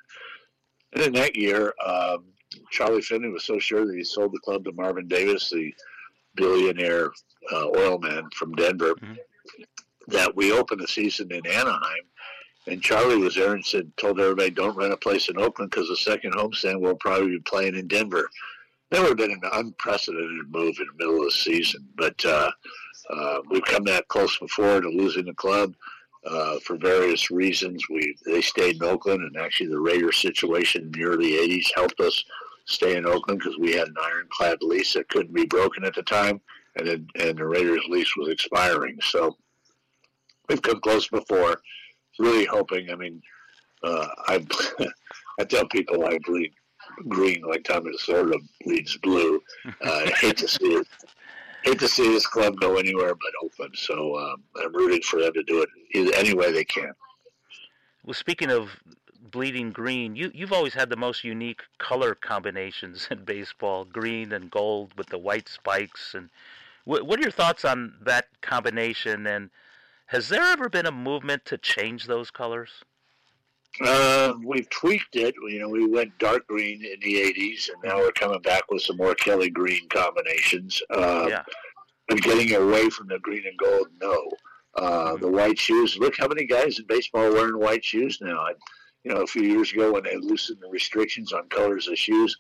And 0.93 1.03
in 1.05 1.13
that 1.15 1.37
year, 1.37 1.73
um, 1.85 2.25
Charlie 2.71 3.01
Finley 3.03 3.31
was 3.31 3.45
so 3.45 3.59
sure 3.59 3.87
that 3.87 3.97
he 3.97 4.05
sold 4.05 4.33
the 4.33 4.39
club 4.41 4.65
to 4.65 4.73
Marvin 4.73 5.09
Davis, 5.09 5.51
the 5.51 5.75
billionaire 6.35 7.11
uh, 7.53 7.69
oil 7.77 7.99
man 7.99 8.29
from 8.35 8.55
Denver, 8.55 8.95
Mhm. 8.95 9.19
that 10.09 10.35
we 10.37 10.53
opened 10.53 10.81
the 10.81 10.89
season 10.89 11.33
in 11.33 11.47
Anaheim. 11.47 12.05
And 12.67 12.83
Charlie 12.83 13.17
was 13.17 13.35
there 13.35 13.55
and 13.55 13.65
said, 13.65 13.91
told 13.97 14.21
everybody, 14.21 14.51
don't 14.51 14.77
rent 14.77 14.93
a 14.93 14.97
place 14.97 15.29
in 15.29 15.39
Oakland 15.39 15.71
because 15.71 15.89
the 15.89 15.97
second 15.97 16.35
homestand 16.35 16.81
will 16.81 16.95
probably 16.95 17.31
be 17.31 17.41
playing 17.41 17.75
in 17.75 17.89
Denver. 17.89 18.29
That 18.91 19.01
would 19.01 19.09
have 19.09 19.17
been 19.17 19.33
an 19.33 19.41
unprecedented 19.53 20.51
move 20.51 20.79
in 20.79 20.87
the 20.87 20.93
middle 21.05 21.19
of 21.19 21.25
the 21.25 21.31
season. 21.33 21.89
But 21.97 22.25
uh, 22.25 22.53
uh, 23.11 23.41
we've 23.51 23.65
come 23.65 23.85
that 23.85 24.09
close 24.09 24.39
before 24.39 24.81
to 24.81 24.89
losing 24.89 25.27
the 25.27 25.35
club 25.35 25.75
uh, 26.27 26.59
for 26.61 26.77
various 26.77 27.31
reasons. 27.31 27.89
We 27.89 28.17
they 28.25 28.41
stayed 28.41 28.77
in 28.77 28.85
Oakland, 28.85 29.23
and 29.23 29.37
actually 29.37 29.69
the 29.69 29.81
Raiders 29.81 30.19
situation 30.19 30.83
in 30.85 30.93
the 30.93 31.05
early 31.05 31.33
'80s 31.33 31.73
helped 31.75 32.01
us 32.01 32.25
stay 32.67 32.97
in 32.97 33.07
Oakland 33.07 33.41
because 33.41 33.59
we 33.59 33.73
had 33.73 33.89
an 33.89 33.95
ironclad 34.03 34.59
lease 34.63 34.93
that 34.95 35.09
couldn't 35.09 35.35
be 35.35 35.47
broken 35.47 35.85
at 35.85 35.95
the 35.95 36.03
time, 36.03 36.41
and 36.77 36.87
then, 36.87 37.07
and 37.21 37.39
the 37.39 37.45
Raiders 37.45 37.85
lease 37.89 38.17
was 38.17 38.29
expiring. 38.29 38.99
So 39.03 39.37
we've 40.49 40.63
come 40.63 40.81
close 40.81 41.09
before. 41.09 41.61
Really 42.19 42.45
hoping. 42.45 42.91
I 42.91 42.95
mean, 42.95 43.23
uh, 43.83 44.07
I 44.29 44.47
I 45.41 45.45
tell 45.45 45.67
people 45.67 46.07
I 46.07 46.19
bleed 46.25 46.53
green 47.09 47.43
like 47.43 47.65
Tommy 47.65 47.93
Lasorda 47.93 48.39
bleeds 48.65 48.97
blue. 48.99 49.43
Uh, 49.85 50.05
I 50.07 50.11
hate 50.21 50.37
to 50.39 50.49
see 50.49 50.75
it. 50.75 50.87
Hate 51.65 51.79
to 51.79 51.89
see 51.89 52.09
this 52.09 52.27
club 52.27 52.57
go 52.61 52.77
anywhere 52.77 53.15
but 53.15 53.33
Oakland. 53.43 53.77
So 53.77 54.19
um, 54.19 54.43
I'm 54.61 54.75
rooting 54.75 55.03
for 55.03 55.21
them 55.21 55.33
to 55.35 55.43
do 55.43 55.63
it 55.63 56.15
any 56.17 56.35
way 56.35 56.53
they 56.53 56.65
can. 56.65 56.93
Well, 58.05 58.15
speaking 58.15 58.51
of 58.51 58.71
bleeding 59.31 59.71
green, 59.71 60.17
you 60.17 60.31
you've 60.35 60.53
always 60.53 60.75
had 60.75 60.91
the 60.91 60.97
most 60.97 61.23
unique 61.25 61.63
color 61.79 62.15
combinations 62.15 63.09
in 63.11 63.25
baseball: 63.25 63.85
green 63.85 64.33
and 64.33 64.51
gold 64.51 64.93
with 64.97 65.09
the 65.09 65.19
white 65.19 65.49
spikes. 65.49 66.15
And 66.15 66.31
what 66.85 67.07
what 67.07 67.19
are 67.19 67.23
your 67.23 67.31
thoughts 67.31 67.65
on 67.65 67.95
that 68.03 68.27
combination? 68.41 69.27
And 69.27 69.51
has 70.07 70.29
there 70.29 70.43
ever 70.43 70.69
been 70.69 70.87
a 70.87 70.93
movement 70.93 71.45
to 71.47 71.59
change 71.59 72.07
those 72.07 72.31
colors? 72.31 72.85
Uh, 73.81 74.35
we've 74.45 74.69
tweaked 74.71 75.17
it. 75.17 75.35
You 75.49 75.61
know, 75.61 75.69
we 75.69 75.87
went 75.87 76.17
dark 76.19 76.47
green 76.47 76.85
in 76.85 77.01
the 77.01 77.15
'80s, 77.15 77.71
and 77.71 77.83
now 77.83 77.99
we're 77.99 78.13
coming 78.13 78.41
back 78.43 78.71
with 78.71 78.83
some 78.83 78.97
more 78.97 79.15
Kelly 79.15 79.51
green 79.51 79.89
combinations. 79.89 80.83
Uh, 80.91 81.27
yeah, 81.29 81.43
But 82.09 82.21
getting 82.23 82.55
away 82.55 82.91
from 82.91 83.09
the 83.09 83.19
green 83.21 83.45
and 83.47 83.59
gold, 83.59 83.89
no. 84.01 84.31
Uh, 84.75 85.17
the 85.17 85.29
white 85.29 85.59
shoes. 85.59 85.99
Look 85.99 86.17
how 86.19 86.29
many 86.29 86.47
guys 86.47 86.79
in 86.79 86.87
baseball 86.87 87.25
are 87.25 87.33
wearing 87.33 87.59
white 87.59 87.85
shoes 87.85 88.19
now. 88.23 88.41
I, 88.41 88.53
you 89.05 89.13
know, 89.13 89.23
a 89.23 89.27
few 89.27 89.43
years 89.43 89.73
ago 89.73 89.93
when 89.93 90.05
they 90.05 90.17
loosened 90.17 90.61
the 90.61 90.69
restrictions 90.69 91.33
on 91.33 91.49
colors 91.49 91.89
of 91.89 91.99
shoes, 91.99 92.37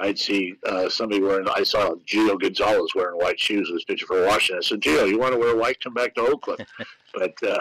I'd 0.00 0.18
see 0.18 0.54
uh, 0.66 0.88
somebody 0.88 1.22
wearing. 1.22 1.46
I 1.54 1.62
saw 1.62 1.94
Gio 2.06 2.38
Gonzalez 2.40 2.90
wearing 2.94 3.18
white 3.18 3.38
shoes. 3.38 3.70
Was 3.72 3.84
pitching 3.84 4.06
for 4.08 4.26
Washington. 4.26 4.58
I 4.62 4.66
said, 4.66 4.80
Gio, 4.80 5.08
you 5.08 5.18
want 5.18 5.32
to 5.32 5.38
wear 5.38 5.56
white? 5.56 5.80
Come 5.82 5.94
back 5.94 6.14
to 6.16 6.22
Oakland. 6.22 6.66
but 7.14 7.34
uh, 7.42 7.60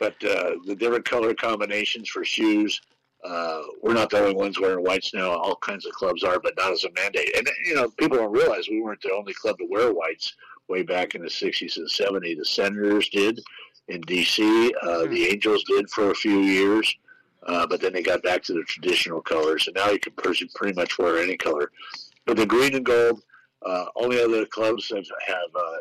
but 0.00 0.14
uh, 0.24 0.54
the 0.64 0.74
different 0.74 1.04
color 1.04 1.34
combinations 1.34 2.08
for 2.08 2.24
shoes. 2.24 2.80
Uh, 3.22 3.60
we're 3.82 3.92
not 3.92 4.08
the 4.08 4.18
only 4.18 4.34
ones 4.34 4.58
wearing 4.58 4.82
whites 4.82 5.12
now. 5.12 5.30
All 5.30 5.56
kinds 5.56 5.84
of 5.84 5.92
clubs 5.92 6.24
are, 6.24 6.40
but 6.40 6.54
not 6.56 6.72
as 6.72 6.84
a 6.84 6.90
mandate. 6.96 7.36
And 7.36 7.48
you 7.66 7.74
know, 7.74 7.90
people 7.98 8.16
don't 8.16 8.32
realize 8.32 8.68
we 8.68 8.80
weren't 8.80 9.02
the 9.02 9.12
only 9.12 9.34
club 9.34 9.58
to 9.58 9.66
wear 9.68 9.92
whites 9.92 10.34
way 10.68 10.82
back 10.82 11.14
in 11.14 11.22
the 11.22 11.28
'60s 11.28 11.76
and 11.76 11.86
'70s. 11.86 12.38
The 12.38 12.44
Senators 12.46 13.10
did 13.10 13.40
in 13.88 14.00
D.C. 14.00 14.74
Uh, 14.82 15.04
the 15.04 15.26
Angels 15.26 15.62
did 15.64 15.90
for 15.90 16.10
a 16.10 16.14
few 16.14 16.38
years, 16.38 16.96
uh, 17.46 17.66
but 17.66 17.82
then 17.82 17.92
they 17.92 18.02
got 18.02 18.22
back 18.22 18.42
to 18.44 18.54
the 18.54 18.62
traditional 18.62 19.20
colors, 19.20 19.66
and 19.66 19.76
now 19.76 19.90
you 19.90 19.98
can 19.98 20.14
pretty 20.14 20.50
pretty 20.54 20.74
much 20.74 20.98
wear 20.98 21.18
any 21.18 21.36
color. 21.36 21.70
But 22.24 22.38
the 22.38 22.46
green 22.46 22.74
and 22.74 22.86
gold, 22.86 23.22
uh, 23.66 23.86
only 23.96 24.22
other 24.22 24.46
clubs 24.46 24.88
have, 24.88 25.04
have 25.26 25.54
uh, 25.54 25.76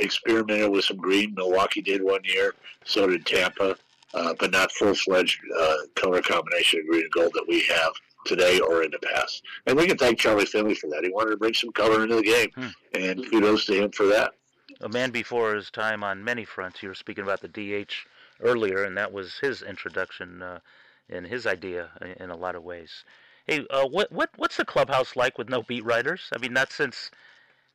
experimented 0.00 0.70
with 0.70 0.84
some 0.84 0.96
green. 0.96 1.34
Milwaukee 1.34 1.82
did 1.82 2.02
one 2.02 2.20
year, 2.24 2.54
so 2.84 3.06
did 3.06 3.24
Tampa, 3.26 3.76
uh, 4.14 4.34
but 4.38 4.50
not 4.50 4.72
full 4.72 4.94
fledged 4.94 5.40
uh, 5.58 5.76
color 5.94 6.22
combination 6.22 6.80
of 6.80 6.86
green 6.88 7.02
and 7.02 7.12
gold 7.12 7.32
that 7.34 7.44
we 7.48 7.62
have 7.64 7.92
today 8.26 8.58
or 8.60 8.82
in 8.82 8.90
the 8.90 8.98
past. 8.98 9.42
And 9.66 9.76
we 9.76 9.86
can 9.86 9.96
thank 9.96 10.18
Charlie 10.18 10.44
Finley 10.46 10.74
for 10.74 10.88
that. 10.90 11.04
He 11.04 11.10
wanted 11.10 11.30
to 11.30 11.36
bring 11.36 11.54
some 11.54 11.72
color 11.72 12.02
into 12.02 12.16
the 12.16 12.22
game, 12.22 12.50
Hmm. 12.54 12.68
and 12.94 13.30
kudos 13.30 13.64
to 13.66 13.84
him 13.84 13.90
for 13.92 14.06
that. 14.06 14.32
a 14.80 14.88
man 14.88 15.10
before 15.10 15.54
his 15.56 15.70
time 15.70 16.04
on 16.04 16.22
many 16.22 16.44
fronts. 16.44 16.82
You 16.82 16.88
were 16.90 16.94
speaking 16.94 17.24
about 17.24 17.40
the 17.40 17.48
DH 17.48 17.92
earlier, 18.40 18.84
and 18.84 18.96
that 18.96 19.12
was 19.12 19.38
his 19.40 19.62
introduction 19.62 20.40
uh, 20.42 20.60
and 21.08 21.26
his 21.26 21.46
idea 21.46 21.88
in 22.20 22.30
a 22.30 22.36
lot 22.36 22.54
of 22.54 22.62
ways. 22.62 23.02
Hey, 23.46 23.66
uh, 23.70 23.86
what 23.86 24.12
what 24.12 24.30
what's 24.36 24.56
the 24.58 24.64
clubhouse 24.64 25.16
like 25.16 25.36
with 25.38 25.48
no 25.48 25.62
beat 25.62 25.84
writers? 25.84 26.28
I 26.34 26.38
mean, 26.38 26.52
not 26.52 26.70
since 26.70 27.10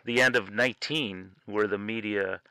the 0.06 0.22
end 0.22 0.36
of 0.36 0.52
19 0.52 1.32
were 1.48 1.68
the 1.68 1.78
media 1.78 2.42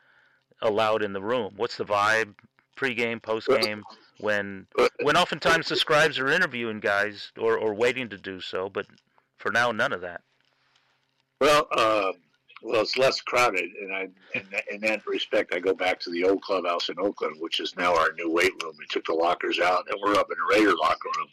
allowed 0.61 1.03
in 1.03 1.13
the 1.13 1.23
room. 1.23 1.55
What's 1.57 1.77
the 1.77 1.85
vibe, 1.85 2.35
pregame, 2.77 3.21
postgame, 3.21 3.83
when 4.21 4.67
when 5.03 5.17
oftentimes 5.17 5.69
the 5.69 5.77
scribes 5.77 6.19
are 6.19 6.29
interviewing 6.29 6.81
guys 6.81 7.33
or, 7.39 7.59
or 7.59 7.75
waiting 7.75 8.09
to 8.11 8.19
do 8.19 8.41
so, 8.41 8.69
but 8.69 8.87
for 9.39 9.51
now, 9.51 9.73
none 9.73 9.93
of 9.93 10.01
that. 10.03 10.23
Well, 11.41 11.67
uh, 11.73 12.13
well, 12.63 12.83
it's 12.83 12.97
less 12.97 13.21
crowded, 13.21 13.71
and 13.81 13.93
I, 13.93 14.09
in, 14.35 14.47
in 14.71 14.81
that 14.83 15.05
respect, 15.05 15.53
I 15.53 15.59
go 15.59 15.75
back 15.75 15.99
to 16.01 16.11
the 16.11 16.25
old 16.25 16.43
clubhouse 16.43 16.89
in 16.89 16.95
Oakland, 17.01 17.37
which 17.41 17.59
is 17.59 17.75
now 17.77 17.97
our 17.97 18.13
new 18.13 18.31
weight 18.31 18.53
room. 18.63 18.75
We 18.79 18.87
took 18.87 19.05
the 19.05 19.15
lockers 19.15 19.59
out, 19.59 19.85
and 19.91 20.01
we're 20.01 20.15
up 20.15 20.29
in 20.31 20.37
the 20.39 20.57
Raider 20.57 20.77
locker 20.77 21.09
room. 21.17 21.29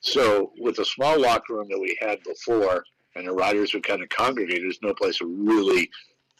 So, 0.00 0.52
with 0.58 0.76
the 0.76 0.84
small 0.84 1.20
locker 1.20 1.54
room 1.54 1.68
that 1.70 1.78
we 1.78 1.96
had 2.00 2.20
before, 2.24 2.84
and 3.14 3.26
the 3.26 3.32
riders 3.32 3.74
would 3.74 3.86
kind 3.86 4.02
of 4.02 4.08
congregate, 4.08 4.60
there's 4.62 4.82
no 4.82 4.94
place 4.94 5.18
to 5.18 5.26
really 5.26 5.90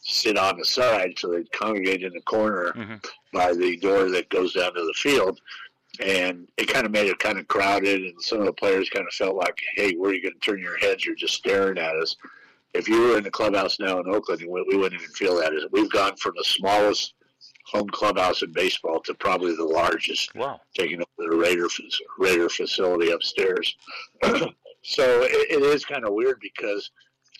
sit 0.03 0.37
on 0.37 0.57
the 0.57 0.65
side, 0.65 1.13
so 1.17 1.29
they'd 1.29 1.51
congregate 1.51 2.03
in 2.03 2.13
the 2.13 2.21
corner 2.21 2.73
mm-hmm. 2.75 2.95
by 3.33 3.53
the 3.53 3.77
door 3.77 4.09
that 4.09 4.29
goes 4.29 4.53
down 4.53 4.73
to 4.73 4.81
the 4.81 4.93
field. 4.95 5.39
And 6.03 6.47
it 6.57 6.69
kind 6.69 6.85
of 6.85 6.91
made 6.91 7.09
it 7.09 7.19
kind 7.19 7.37
of 7.37 7.47
crowded, 7.47 8.01
and 8.01 8.21
some 8.21 8.39
of 8.39 8.45
the 8.45 8.53
players 8.53 8.89
kind 8.89 9.05
of 9.05 9.13
felt 9.13 9.35
like, 9.35 9.57
"Hey, 9.75 9.93
where 9.93 10.09
are 10.09 10.13
you 10.13 10.21
going 10.21 10.33
to 10.33 10.39
turn 10.39 10.61
your 10.61 10.77
heads? 10.77 11.05
You're 11.05 11.15
just 11.15 11.35
staring 11.35 11.77
at 11.77 11.95
us." 11.97 12.15
if 12.73 12.87
you 12.87 13.01
were 13.01 13.17
in 13.17 13.23
the 13.23 13.31
clubhouse 13.31 13.79
now 13.79 13.99
in 13.99 14.07
Oakland, 14.07 14.43
we, 14.47 14.65
we 14.69 14.77
wouldn't 14.77 15.01
even 15.01 15.13
feel 15.13 15.35
that. 15.37 15.51
We've 15.71 15.91
gone 15.91 16.15
from 16.17 16.33
the 16.37 16.43
smallest 16.43 17.13
home 17.65 17.89
clubhouse 17.89 18.41
in 18.41 18.51
baseball 18.51 18.99
to 19.01 19.13
probably 19.13 19.55
the 19.55 19.63
largest. 19.63 20.33
Wow. 20.35 20.59
Taking 20.75 21.01
up 21.01 21.09
the 21.17 21.29
Raider 21.29 21.67
Raider 22.17 22.49
facility 22.49 23.11
upstairs. 23.11 23.75
so 24.83 25.23
it, 25.23 25.51
it 25.51 25.63
is 25.63 25.85
kind 25.85 26.05
of 26.05 26.13
weird 26.13 26.39
because 26.41 26.91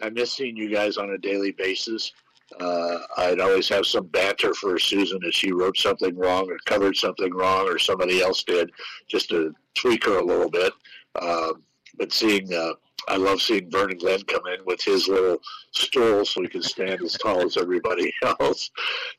I 0.02 0.10
miss 0.10 0.34
seeing 0.34 0.56
you 0.56 0.70
guys 0.70 0.98
on 0.98 1.12
a 1.12 1.18
daily 1.18 1.52
basis. 1.52 2.12
Uh, 2.60 3.00
I'd 3.18 3.40
always 3.40 3.70
have 3.70 3.86
some 3.86 4.08
banter 4.08 4.54
for 4.54 4.78
Susan 4.78 5.20
if 5.24 5.34
she 5.34 5.54
wrote 5.54 5.78
something 5.78 6.18
wrong 6.18 6.50
or 6.50 6.58
covered 6.66 6.98
something 6.98 7.34
wrong 7.34 7.68
or 7.68 7.80
somebody 7.80 8.22
else 8.22 8.44
did, 8.44 8.72
just 9.08 9.30
to 9.30 9.54
tweak 9.76 10.06
her 10.06 10.18
a 10.18 10.26
little 10.26 10.50
bit. 10.50 10.74
Um, 11.22 11.64
but 11.98 12.12
seeing 12.12 12.54
uh, 12.54 12.74
I 13.08 13.18
love 13.18 13.42
seeing 13.42 13.70
Vernon 13.70 13.98
Glenn 13.98 14.22
come 14.24 14.46
in 14.48 14.64
with 14.66 14.82
his 14.82 15.08
little 15.08 15.42
stool 15.72 16.26
so 16.26 16.42
he 16.42 16.48
can 16.48 16.62
stand 16.62 17.02
as 17.02 17.14
tall 17.14 17.42
as 17.42 17.58
everybody 17.58 18.14
else. 18.40 18.70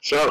So 0.02 0.30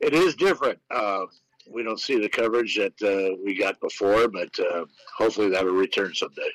it 0.00 0.14
is 0.14 0.34
different. 0.34 0.78
Uh, 0.90 1.26
we 1.70 1.82
don't 1.82 2.00
see 2.00 2.18
the 2.18 2.28
coverage 2.28 2.76
that 2.76 3.02
uh, 3.02 3.36
we 3.44 3.56
got 3.56 3.80
before, 3.80 4.28
but 4.28 4.58
uh, 4.58 4.84
hopefully 5.16 5.50
that 5.50 5.64
will 5.64 5.72
return 5.72 6.14
someday. 6.14 6.50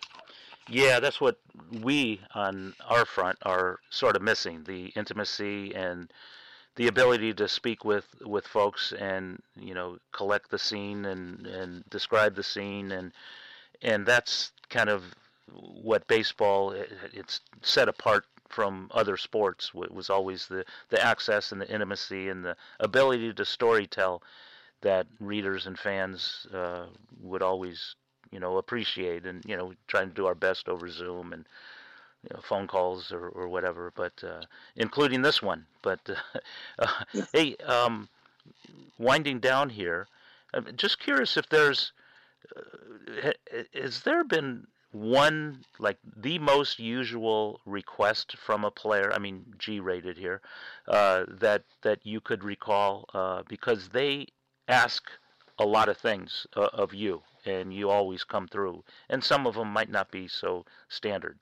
Yeah, 0.70 1.00
that's 1.00 1.20
what 1.20 1.40
we 1.82 2.22
on 2.34 2.74
our 2.88 3.06
front 3.06 3.38
are 3.44 3.80
sort 3.90 4.16
of 4.16 4.22
missing 4.22 4.64
the 4.64 4.88
intimacy 4.96 5.74
and 5.76 6.12
the 6.76 6.88
ability 6.88 7.34
to 7.36 7.48
speak 7.48 7.84
with, 7.86 8.06
with 8.26 8.48
folks 8.48 8.94
and 8.94 9.42
you 9.60 9.74
know 9.74 9.98
collect 10.12 10.50
the 10.50 10.58
scene 10.58 11.06
and, 11.06 11.46
and 11.46 11.84
describe 11.90 12.36
the 12.36 12.44
scene 12.44 12.92
and 12.92 13.12
and 13.82 14.06
that's 14.06 14.52
kind 14.70 14.90
of 14.90 15.04
what 15.52 16.08
baseball 16.08 16.74
it's 17.14 17.42
set 17.62 17.90
apart 17.90 18.26
from 18.50 18.90
other 18.94 19.18
sports. 19.18 19.72
It 19.76 19.92
was 19.92 20.10
always 20.10 20.48
the 20.48 20.64
the 20.90 21.04
access 21.04 21.52
and 21.52 21.60
the 21.60 21.70
intimacy 21.70 22.30
and 22.30 22.46
the 22.46 22.56
ability 22.80 23.34
to 23.34 23.44
storytell 23.44 24.22
that 24.82 25.08
readers 25.20 25.66
and 25.66 25.78
fans 25.78 26.46
uh, 26.54 26.86
would 27.22 27.42
always 27.42 27.96
you 28.34 28.40
know 28.40 28.58
appreciate 28.58 29.26
and 29.26 29.44
you 29.46 29.56
know 29.56 29.74
trying 29.88 30.10
to 30.10 30.16
do 30.16 30.26
our 30.26 30.36
best 30.36 30.68
over 30.68 30.90
Zoom 30.90 31.32
and 31.34 31.46
you 32.24 32.30
know, 32.34 32.42
phone 32.42 32.68
calls 32.68 33.12
or, 33.12 33.30
or 33.30 33.48
whatever 33.48 33.92
but 33.96 34.14
uh, 34.24 34.42
including 34.76 35.22
this 35.22 35.42
one. 35.42 35.66
But 35.82 36.00
uh, 36.80 37.04
hey 37.32 37.56
um, 37.66 38.10
winding 38.98 39.40
down 39.40 39.70
here 39.70 40.08
I'm 40.54 40.76
just 40.76 41.00
curious 41.00 41.38
if 41.38 41.48
there's 41.50 41.92
uh, 42.56 43.32
has 43.74 44.02
there 44.02 44.24
been 44.24 44.68
one 44.92 45.64
like 45.80 45.98
the 46.16 46.38
most 46.40 46.80
usual 46.80 47.60
request 47.66 48.38
from 48.38 48.64
a 48.64 48.70
player 48.70 49.12
i 49.12 49.18
mean 49.18 49.44
g 49.58 49.80
rated 49.80 50.18
here 50.18 50.40
uh, 50.88 51.26
that 51.28 51.64
that 51.82 52.00
you 52.04 52.22
could 52.22 52.44
recall 52.44 53.10
uh, 53.16 53.42
because 53.48 53.90
they 53.90 54.28
ask 54.68 55.10
a 55.60 55.66
lot 55.66 55.90
of 55.90 55.98
things 55.98 56.48
uh, 56.56 56.70
of 56.74 56.94
you 56.94 57.22
and 57.46 57.74
you 57.74 57.90
always 57.90 58.24
come 58.24 58.48
through 58.48 58.84
and 59.10 59.24
some 59.24 59.46
of 59.46 59.56
them 59.56 59.68
might 59.68 59.90
not 59.90 60.12
be 60.12 60.28
so 60.28 60.66
standard 60.88 61.38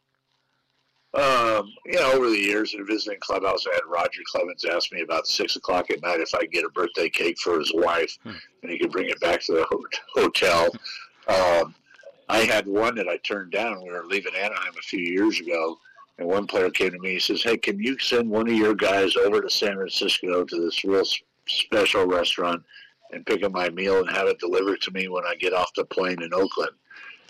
um, 1.14 1.74
you 1.86 2.00
know, 2.00 2.14
over 2.14 2.30
the 2.30 2.38
years 2.38 2.74
in 2.74 2.82
a 2.82 2.86
visiting 2.86 3.20
clubhouse, 3.20 3.66
I 3.68 3.74
had 3.74 3.82
Roger 3.86 4.22
Clemens 4.32 4.64
ask 4.64 4.94
me 4.94 5.02
about 5.02 5.28
six 5.28 5.58
o'clock 5.58 5.92
at 5.92 6.02
night 6.02 6.22
if 6.22 6.34
I 6.34 6.40
could 6.40 6.52
get 6.52 6.64
a 6.64 6.70
birthday 6.70 7.10
cake 7.10 7.38
for 7.38 7.60
his 7.60 7.74
wife, 7.74 8.18
hmm. 8.24 8.32
and 8.64 8.72
he 8.72 8.80
could 8.80 8.94
bring 8.94 9.10
it 9.10 9.20
back 9.20 9.42
to 9.42 9.54
the 9.54 9.66
ho- 9.70 9.84
hotel. 10.22 10.70
Um, 11.28 11.76
I 12.30 12.40
had 12.40 12.66
one 12.66 12.96
that 12.96 13.10
I 13.10 13.18
turned 13.18 13.52
down. 13.52 13.84
We 13.84 13.90
were 13.90 14.06
leaving 14.06 14.34
Anaheim 14.36 14.74
a 14.80 14.84
few 14.84 15.02
years 15.02 15.42
ago, 15.42 15.78
and 16.18 16.30
one 16.30 16.48
player 16.48 16.70
came 16.70 16.92
to 16.92 17.00
me. 17.00 17.14
He 17.14 17.20
says, 17.20 17.44
"Hey, 17.44 17.58
can 17.58 17.78
you 17.78 18.00
send 18.00 18.30
one 18.30 18.48
of 18.48 18.56
your 18.56 18.74
guys 18.74 19.18
over 19.18 19.42
to 19.42 19.50
San 19.50 19.76
Francisco 19.76 20.46
to 20.46 20.62
this 20.62 20.86
real 20.86 21.04
special 21.46 22.06
restaurant 22.06 22.64
and 23.12 23.26
pick 23.26 23.44
up 23.44 23.52
my 23.52 23.70
meal 23.70 24.00
and 24.00 24.10
have 24.10 24.28
it 24.28 24.40
delivered 24.40 24.82
to 24.82 24.92
me 24.92 25.08
when 25.08 25.26
I 25.26 25.36
get 25.36 25.54
off 25.54 25.74
the 25.76 25.86
plane 25.86 26.22
in 26.22 26.34
Oakland?" 26.34 26.72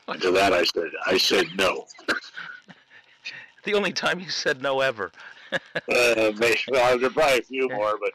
And 0.07 0.21
to 0.21 0.31
that, 0.31 0.53
I 0.53 0.63
said, 0.63 0.91
"I 1.05 1.17
said 1.17 1.45
no." 1.55 1.85
the 3.63 3.73
only 3.73 3.93
time 3.93 4.19
you 4.19 4.29
said 4.29 4.61
no 4.61 4.81
ever 4.81 5.11
uh, 5.75 5.79
well, 5.87 6.97
there 6.97 7.05
are 7.05 7.09
probably 7.09 7.39
a 7.39 7.43
few 7.43 7.67
more, 7.69 7.97
but 7.99 8.11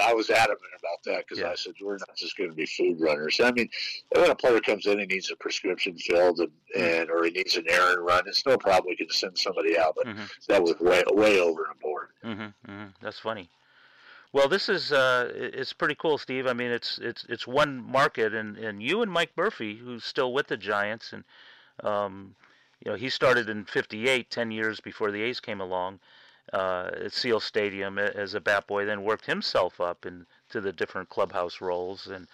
I, 0.00 0.10
I 0.10 0.14
was 0.14 0.30
adamant 0.30 0.60
about 0.78 1.02
that 1.04 1.24
because 1.26 1.38
yeah. 1.38 1.50
I 1.50 1.54
said 1.54 1.74
we're 1.80 1.98
not 1.98 2.16
just 2.16 2.36
going 2.36 2.50
to 2.50 2.56
be 2.56 2.66
food 2.66 3.00
runners. 3.00 3.40
I 3.40 3.52
mean, 3.52 3.68
when 4.10 4.30
a 4.30 4.34
player 4.34 4.60
comes 4.60 4.86
in, 4.86 4.98
he 4.98 5.06
needs 5.06 5.30
a 5.30 5.36
prescription 5.36 5.96
filled, 5.96 6.40
and, 6.40 6.48
mm-hmm. 6.76 6.82
and 6.82 7.10
or 7.10 7.24
he 7.24 7.30
needs 7.30 7.56
an 7.56 7.66
errand 7.68 8.04
run. 8.04 8.24
It's 8.26 8.44
no 8.46 8.56
problem. 8.58 8.86
We 8.88 8.96
can 8.96 9.10
send 9.10 9.38
somebody 9.38 9.78
out, 9.78 9.94
but 9.96 10.06
mm-hmm. 10.06 10.24
that 10.48 10.62
was 10.62 10.78
way 10.80 11.02
way 11.10 11.40
over 11.40 11.66
and 11.70 11.80
board. 11.80 12.08
Mm-hmm, 12.24 12.42
mm-hmm. 12.42 12.88
That's 13.00 13.18
funny. 13.18 13.48
Well, 14.32 14.48
this 14.48 14.68
is 14.70 14.92
uh, 14.92 15.30
it's 15.34 15.74
pretty 15.74 15.94
cool, 15.94 16.16
Steve. 16.16 16.46
I 16.46 16.54
mean, 16.54 16.70
it's 16.70 16.98
it's 16.98 17.24
it's 17.28 17.46
one 17.46 17.82
market, 17.82 18.32
and, 18.34 18.56
and 18.56 18.82
you 18.82 19.02
and 19.02 19.12
Mike 19.12 19.32
Murphy, 19.36 19.76
who's 19.76 20.04
still 20.04 20.32
with 20.32 20.46
the 20.46 20.56
Giants, 20.56 21.12
and 21.12 21.24
um, 21.84 22.34
you 22.82 22.90
know 22.90 22.96
he 22.96 23.10
started 23.10 23.50
in 23.50 23.66
'58, 23.66 24.30
ten 24.30 24.50
years 24.50 24.80
before 24.80 25.10
the 25.10 25.22
A's 25.22 25.38
came 25.40 25.60
along 25.60 26.00
uh, 26.52 26.90
at 27.04 27.12
Seal 27.12 27.40
Stadium 27.40 27.98
as 27.98 28.32
a 28.32 28.40
bat 28.40 28.66
boy, 28.66 28.86
then 28.86 29.04
worked 29.04 29.26
himself 29.26 29.80
up 29.80 30.06
into 30.06 30.60
the 30.60 30.72
different 30.72 31.10
clubhouse 31.10 31.60
roles. 31.60 32.06
And 32.06 32.26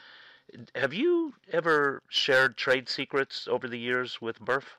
have 0.76 0.94
you 0.94 1.34
ever 1.50 2.02
shared 2.08 2.56
trade 2.56 2.88
secrets 2.88 3.48
over 3.48 3.66
the 3.66 3.78
years 3.78 4.20
with 4.20 4.40
Murph? 4.40 4.78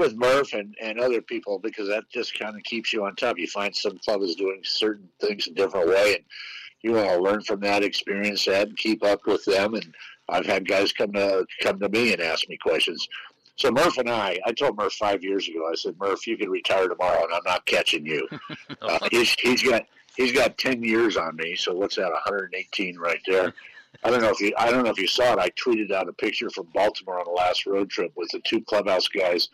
With 0.00 0.16
Murph 0.16 0.54
and, 0.54 0.74
and 0.80 0.98
other 0.98 1.20
people, 1.20 1.58
because 1.58 1.86
that 1.88 2.08
just 2.08 2.38
kind 2.38 2.56
of 2.56 2.62
keeps 2.62 2.90
you 2.90 3.04
on 3.04 3.16
top. 3.16 3.38
You 3.38 3.46
find 3.46 3.76
some 3.76 3.98
club 3.98 4.22
is 4.22 4.34
doing 4.34 4.62
certain 4.62 5.06
things 5.20 5.46
a 5.46 5.50
different 5.50 5.88
way, 5.88 6.14
and 6.14 6.24
you 6.80 6.92
want 6.92 7.10
to 7.10 7.18
learn 7.18 7.42
from 7.42 7.60
that, 7.60 7.84
experience 7.84 8.46
that, 8.46 8.68
and 8.68 8.78
keep 8.78 9.04
up 9.04 9.26
with 9.26 9.44
them. 9.44 9.74
And 9.74 9.94
I've 10.30 10.46
had 10.46 10.66
guys 10.66 10.90
come 10.90 11.12
to 11.12 11.44
come 11.60 11.78
to 11.80 11.90
me 11.90 12.14
and 12.14 12.22
ask 12.22 12.48
me 12.48 12.56
questions. 12.56 13.06
So 13.56 13.70
Murph 13.70 13.98
and 13.98 14.08
I, 14.08 14.38
I 14.46 14.52
told 14.52 14.78
Murph 14.78 14.94
five 14.94 15.22
years 15.22 15.46
ago. 15.46 15.68
I 15.70 15.74
said, 15.74 15.96
Murph, 16.00 16.26
you 16.26 16.38
can 16.38 16.48
retire 16.48 16.88
tomorrow, 16.88 17.22
and 17.22 17.34
I'm 17.34 17.44
not 17.44 17.66
catching 17.66 18.06
you. 18.06 18.26
uh, 18.80 18.98
he's 19.10 19.34
he's 19.38 19.62
got 19.62 19.84
he's 20.16 20.32
got 20.32 20.56
ten 20.56 20.82
years 20.82 21.18
on 21.18 21.36
me. 21.36 21.56
So 21.56 21.74
what's 21.74 21.96
that? 21.96 22.10
118 22.10 22.98
right 22.98 23.20
there. 23.26 23.52
I 24.02 24.08
don't 24.08 24.22
know 24.22 24.30
if 24.30 24.40
you 24.40 24.54
I 24.56 24.70
don't 24.70 24.82
know 24.82 24.90
if 24.92 24.98
you 24.98 25.08
saw 25.08 25.34
it. 25.34 25.38
I 25.38 25.50
tweeted 25.50 25.92
out 25.92 26.08
a 26.08 26.14
picture 26.14 26.48
from 26.48 26.68
Baltimore 26.72 27.18
on 27.18 27.26
the 27.26 27.32
last 27.32 27.66
road 27.66 27.90
trip 27.90 28.12
with 28.16 28.30
the 28.30 28.40
two 28.46 28.62
clubhouse 28.62 29.06
guys 29.06 29.50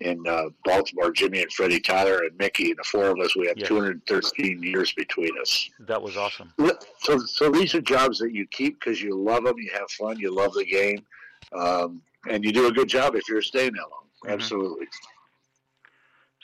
in 0.00 0.26
uh, 0.26 0.48
Baltimore, 0.64 1.10
Jimmy 1.10 1.42
and 1.42 1.52
Freddie 1.52 1.80
Tyler 1.80 2.22
and 2.24 2.36
Mickey, 2.38 2.70
and 2.70 2.78
the 2.78 2.84
four 2.84 3.06
of 3.06 3.18
us. 3.18 3.34
We 3.36 3.46
have 3.48 3.58
yes. 3.58 3.68
213 3.68 4.62
years 4.62 4.92
between 4.92 5.30
us. 5.40 5.68
That 5.80 6.00
was 6.00 6.16
awesome. 6.16 6.52
So, 7.00 7.18
so 7.18 7.50
these 7.50 7.74
are 7.74 7.80
jobs 7.80 8.18
that 8.18 8.32
you 8.32 8.46
keep 8.46 8.78
because 8.80 9.02
you 9.02 9.16
love 9.16 9.44
them, 9.44 9.58
you 9.58 9.70
have 9.72 9.90
fun, 9.90 10.18
you 10.18 10.34
love 10.34 10.52
the 10.54 10.64
game. 10.64 11.04
Um, 11.52 12.02
and 12.28 12.44
you 12.44 12.52
do 12.52 12.68
a 12.68 12.72
good 12.72 12.88
job 12.88 13.14
if 13.14 13.28
you're 13.28 13.42
staying 13.42 13.72
that 13.72 13.80
long. 13.80 14.04
Mm-hmm. 14.24 14.32
Absolutely. 14.32 14.86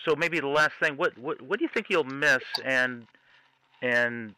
So 0.04 0.14
maybe 0.16 0.40
the 0.40 0.46
last 0.46 0.72
thing, 0.80 0.96
what 0.96 1.16
what 1.18 1.40
what 1.42 1.58
do 1.58 1.64
you 1.64 1.70
think 1.72 1.86
you'll 1.88 2.04
miss, 2.04 2.42
and 2.64 3.06
and 3.82 4.34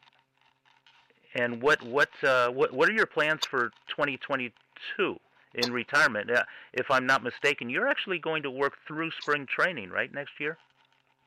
and 1.35 1.61
what 1.61 1.83
what 1.83 2.09
uh, 2.23 2.51
what 2.51 2.73
what 2.73 2.89
are 2.89 2.93
your 2.93 3.07
plans 3.07 3.45
for 3.45 3.71
2022 3.89 5.19
in 5.55 5.73
retirement? 5.73 6.31
Uh, 6.31 6.45
if 6.73 6.91
I'm 6.91 7.07
not 7.07 7.23
mistaken, 7.23 7.69
you're 7.69 7.89
actually 7.89 8.19
going 8.19 8.43
to 8.43 8.51
work 8.51 8.75
through 8.87 9.11
spring 9.21 9.47
training, 9.47 9.91
right, 9.91 10.13
next 10.13 10.39
year? 10.39 10.59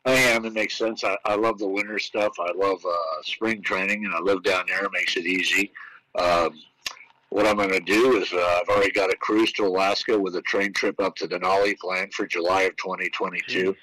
I 0.06 0.14
am. 0.14 0.46
It 0.46 0.54
makes 0.54 0.78
sense. 0.78 1.04
I, 1.04 1.18
I 1.26 1.36
love 1.36 1.60
the 1.60 1.68
winter 1.68 2.00
stuff. 2.00 2.34
I 2.40 2.52
love 2.56 2.84
uh, 2.86 3.22
spring 3.24 3.62
training, 3.62 4.06
and 4.06 4.14
I 4.14 4.20
live 4.20 4.44
down 4.44 4.66
there. 4.68 4.84
It 4.84 4.92
makes 4.94 5.18
it 5.18 5.26
easy. 5.26 5.72
Um, 6.16 6.60
what 7.30 7.46
I'm 7.46 7.58
going 7.58 7.70
to 7.70 7.80
do 7.80 8.18
is 8.18 8.32
uh, 8.34 8.60
I've 8.62 8.70
already 8.70 8.92
got 8.92 9.14
a 9.14 9.18
cruise 9.18 9.52
to 9.54 9.66
Alaska 9.66 10.18
with 10.18 10.36
a 10.36 10.42
train 10.42 10.74
trip 10.74 11.00
up 11.00 11.16
to 11.18 11.28
Denali 11.28 11.78
planned 11.78 12.14
for 12.14 12.26
July 12.26 12.64
of 12.64 12.76
2022. 12.78 13.76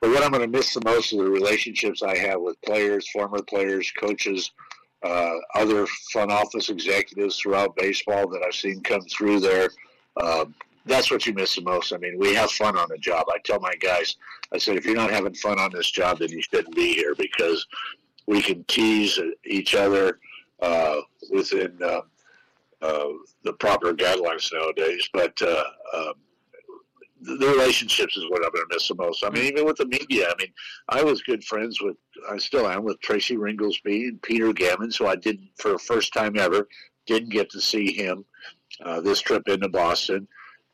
But 0.00 0.10
what 0.10 0.22
I'm 0.22 0.30
going 0.30 0.42
to 0.42 0.58
miss 0.58 0.74
the 0.74 0.82
most 0.84 1.12
are 1.12 1.16
the 1.16 1.30
relationships 1.30 2.02
I 2.02 2.16
have 2.16 2.40
with 2.40 2.60
players, 2.62 3.08
former 3.10 3.42
players, 3.42 3.90
coaches, 3.92 4.52
uh, 5.04 5.34
other 5.54 5.86
front 6.12 6.30
office 6.30 6.68
executives 6.68 7.38
throughout 7.38 7.76
baseball 7.76 8.28
that 8.28 8.42
I've 8.46 8.54
seen 8.54 8.82
come 8.82 9.02
through 9.02 9.40
there. 9.40 9.70
Um, 10.22 10.54
that's 10.84 11.10
what 11.10 11.26
you 11.26 11.32
miss 11.32 11.54
the 11.54 11.62
most. 11.62 11.92
I 11.92 11.98
mean, 11.98 12.18
we 12.18 12.34
have 12.34 12.50
fun 12.50 12.76
on 12.76 12.88
the 12.88 12.98
job. 12.98 13.26
I 13.32 13.38
tell 13.44 13.60
my 13.60 13.74
guys, 13.80 14.16
I 14.52 14.58
said, 14.58 14.76
if 14.76 14.84
you're 14.84 14.96
not 14.96 15.10
having 15.10 15.34
fun 15.34 15.58
on 15.58 15.70
this 15.72 15.90
job, 15.90 16.18
then 16.18 16.30
you 16.30 16.42
shouldn't 16.42 16.74
be 16.74 16.94
here 16.94 17.14
because 17.16 17.66
we 18.26 18.42
can 18.42 18.64
tease 18.64 19.18
each 19.44 19.74
other 19.74 20.18
uh, 20.60 20.96
within 21.30 21.78
uh, 21.82 22.00
uh, 22.80 23.08
the 23.44 23.52
proper 23.54 23.92
guidelines 23.92 24.52
nowadays. 24.52 25.08
But 25.12 25.40
uh, 25.42 25.64
um, 25.96 26.14
the 27.22 27.46
relationships 27.46 28.16
is 28.16 28.24
what 28.28 28.44
I'm 28.44 28.52
going 28.52 28.66
to 28.68 28.74
miss 28.74 28.88
the 28.88 28.94
most. 28.94 29.24
I 29.24 29.30
mean, 29.30 29.44
even 29.44 29.64
with 29.64 29.76
the 29.76 29.86
media, 29.86 30.28
I 30.28 30.34
mean, 30.38 30.52
I 30.88 31.02
was 31.02 31.22
good 31.22 31.44
friends 31.44 31.80
with, 31.80 31.96
I 32.30 32.38
still 32.38 32.68
am 32.68 32.84
with 32.84 33.00
Tracy 33.00 33.36
Ringolsby 33.36 34.08
and 34.08 34.22
Peter 34.22 34.52
Gammon, 34.52 34.90
so 34.90 35.06
I 35.06 35.16
didn't, 35.16 35.48
for 35.58 35.72
the 35.72 35.78
first 35.78 36.12
time 36.12 36.38
ever, 36.38 36.68
didn't 37.06 37.30
get 37.30 37.50
to 37.50 37.60
see 37.60 37.92
him 37.92 38.24
uh, 38.84 39.00
this 39.00 39.20
trip 39.20 39.48
into 39.48 39.68
Boston 39.68 40.26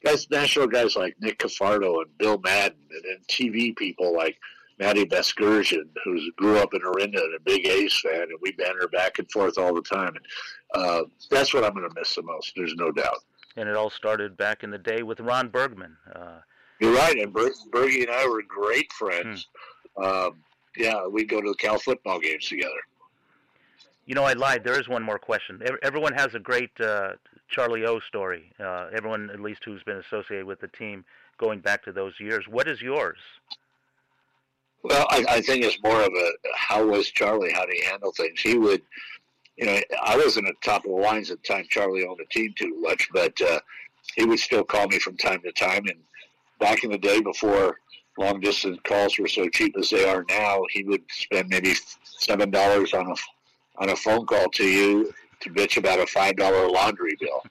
guys, 0.05 0.29
national 0.31 0.67
guys 0.67 0.97
like 0.97 1.17
Nick 1.21 1.39
Cafardo 1.39 2.03
and 2.03 2.19
Bill 2.19 2.39
Madden, 2.39 2.79
and, 2.91 3.05
and 3.05 3.27
TV 3.29 3.77
people 3.77 4.15
like 4.15 4.37
Matty 4.79 5.05
Vasgersian, 5.05 5.89
who 6.05 6.21
grew 6.37 6.59
up 6.59 6.75
in 6.75 6.81
Orinda 6.83 7.21
and 7.21 7.35
a 7.35 7.41
big 7.45 7.67
A's 7.67 7.99
fan, 7.99 8.23
and 8.23 8.39
we 8.41 8.53
banter 8.53 8.89
back 8.89 9.19
and 9.19 9.31
forth 9.31 9.59
all 9.59 9.75
the 9.75 9.83
time. 9.83 10.15
And 10.15 10.27
uh, 10.75 11.03
that's 11.31 11.53
what 11.53 11.65
I'm 11.65 11.75
going 11.75 11.89
to 11.89 11.95
miss 11.99 12.15
the 12.15 12.23
most. 12.23 12.53
There's 12.57 12.75
no 12.75 12.93
doubt. 12.93 13.19
And 13.59 13.69
it 13.69 13.77
all 13.77 13.91
started 13.91 14.37
back 14.37 14.63
in 14.63 14.71
the 14.71 14.79
day 14.79 15.03
with 15.03 15.19
Ron 15.19 15.49
Bergman. 15.49 15.97
Uh, 16.15 16.39
You're 16.81 16.95
right, 16.95 17.17
and 17.19 17.33
Ber- 17.33 17.51
Bergie 17.73 18.03
and 18.03 18.11
I 18.11 18.25
were 18.29 18.43
great 18.43 18.93
friends. 18.93 19.49
Hmm. 19.97 20.05
Um, 20.05 20.39
yeah, 20.77 21.07
we'd 21.07 21.29
go 21.29 21.41
to 21.41 21.49
the 21.49 21.57
Cal 21.57 21.79
football 21.79 22.21
games 22.21 22.47
together. 22.47 22.81
You 24.07 24.15
know, 24.15 24.23
I 24.23 24.35
lied. 24.35 24.63
There 24.63 24.79
is 24.79 24.89
one 24.89 25.03
more 25.03 25.19
question. 25.19 25.61
Everyone 25.83 26.15
has 26.15 26.35
a 26.35 26.39
great 26.39 26.71
uh, 26.81 27.15
Charlie 27.49 27.85
O 27.85 27.99
story. 28.01 28.53
Uh, 28.61 28.89
everyone, 28.97 29.29
at 29.31 29.41
least 29.41 29.65
who's 29.65 29.83
been 29.83 29.99
associated 29.99 30.47
with 30.47 30.61
the 30.61 30.69
team, 30.69 31.05
going 31.37 31.59
back 31.61 31.83
to 31.85 31.93
those 31.93 32.15
years. 32.21 32.45
What 32.49 32.69
is 32.69 32.81
yours? 32.81 33.19
Well, 34.83 35.07
I, 35.11 35.25
I 35.29 35.41
think 35.41 35.65
it's 35.65 35.83
more 35.83 36.01
of 36.01 36.13
a 36.13 36.31
how 36.55 36.87
was 36.87 37.11
Charlie? 37.11 37.53
How 37.53 37.67
did 37.67 37.75
he 37.75 37.85
handle 37.85 38.13
things? 38.13 38.41
He 38.41 38.57
would, 38.57 38.83
you 39.59 39.67
know, 39.67 39.81
I 40.03 40.17
wasn't 40.17 40.49
at 40.49 40.55
the 40.61 40.71
top 40.71 40.85
of 40.85 40.93
the 40.93 40.97
lines 40.97 41.31
at 41.31 41.43
the 41.43 41.49
time 41.49 41.67
Charlie 41.69 42.07
owned 42.07 42.21
the 42.21 42.27
team 42.27 42.55
too 42.57 42.81
much, 42.81 43.09
but 43.13 43.39
uh, 43.43 43.59
he 44.15 44.25
would 44.25 44.39
still 44.39 44.63
call 44.63 44.87
me 44.87 45.01
from 45.01 45.17
time 45.17 45.41
to 45.43 45.53
time. 45.53 45.85
And 45.87 45.99
back 46.61 46.85
in 46.85 46.93
the 46.93 46.99
day, 46.99 47.21
before 47.21 47.79
long 48.17 48.41
distance 48.41 48.79
calls 48.85 49.19
were 49.19 49.27
so 49.27 49.49
cheap 49.49 49.75
as 49.77 49.91
they 49.91 50.09
are 50.09 50.25
now, 50.29 50.63
he 50.71 50.85
would 50.85 51.03
spend 51.11 51.49
maybe 51.49 51.75
seven 52.05 52.51
dollars 52.51 52.95
on 52.95 53.09
a 53.11 53.15
on 53.79 53.91
a 53.91 53.97
phone 53.97 54.27
call 54.27 54.49
to 54.51 54.65
you 54.65 55.13
to 55.41 55.51
bitch 55.51 55.77
about 55.77 55.99
a 55.99 56.07
five 56.07 56.37
dollar 56.37 56.69
laundry 56.69 57.17
bill. 57.19 57.43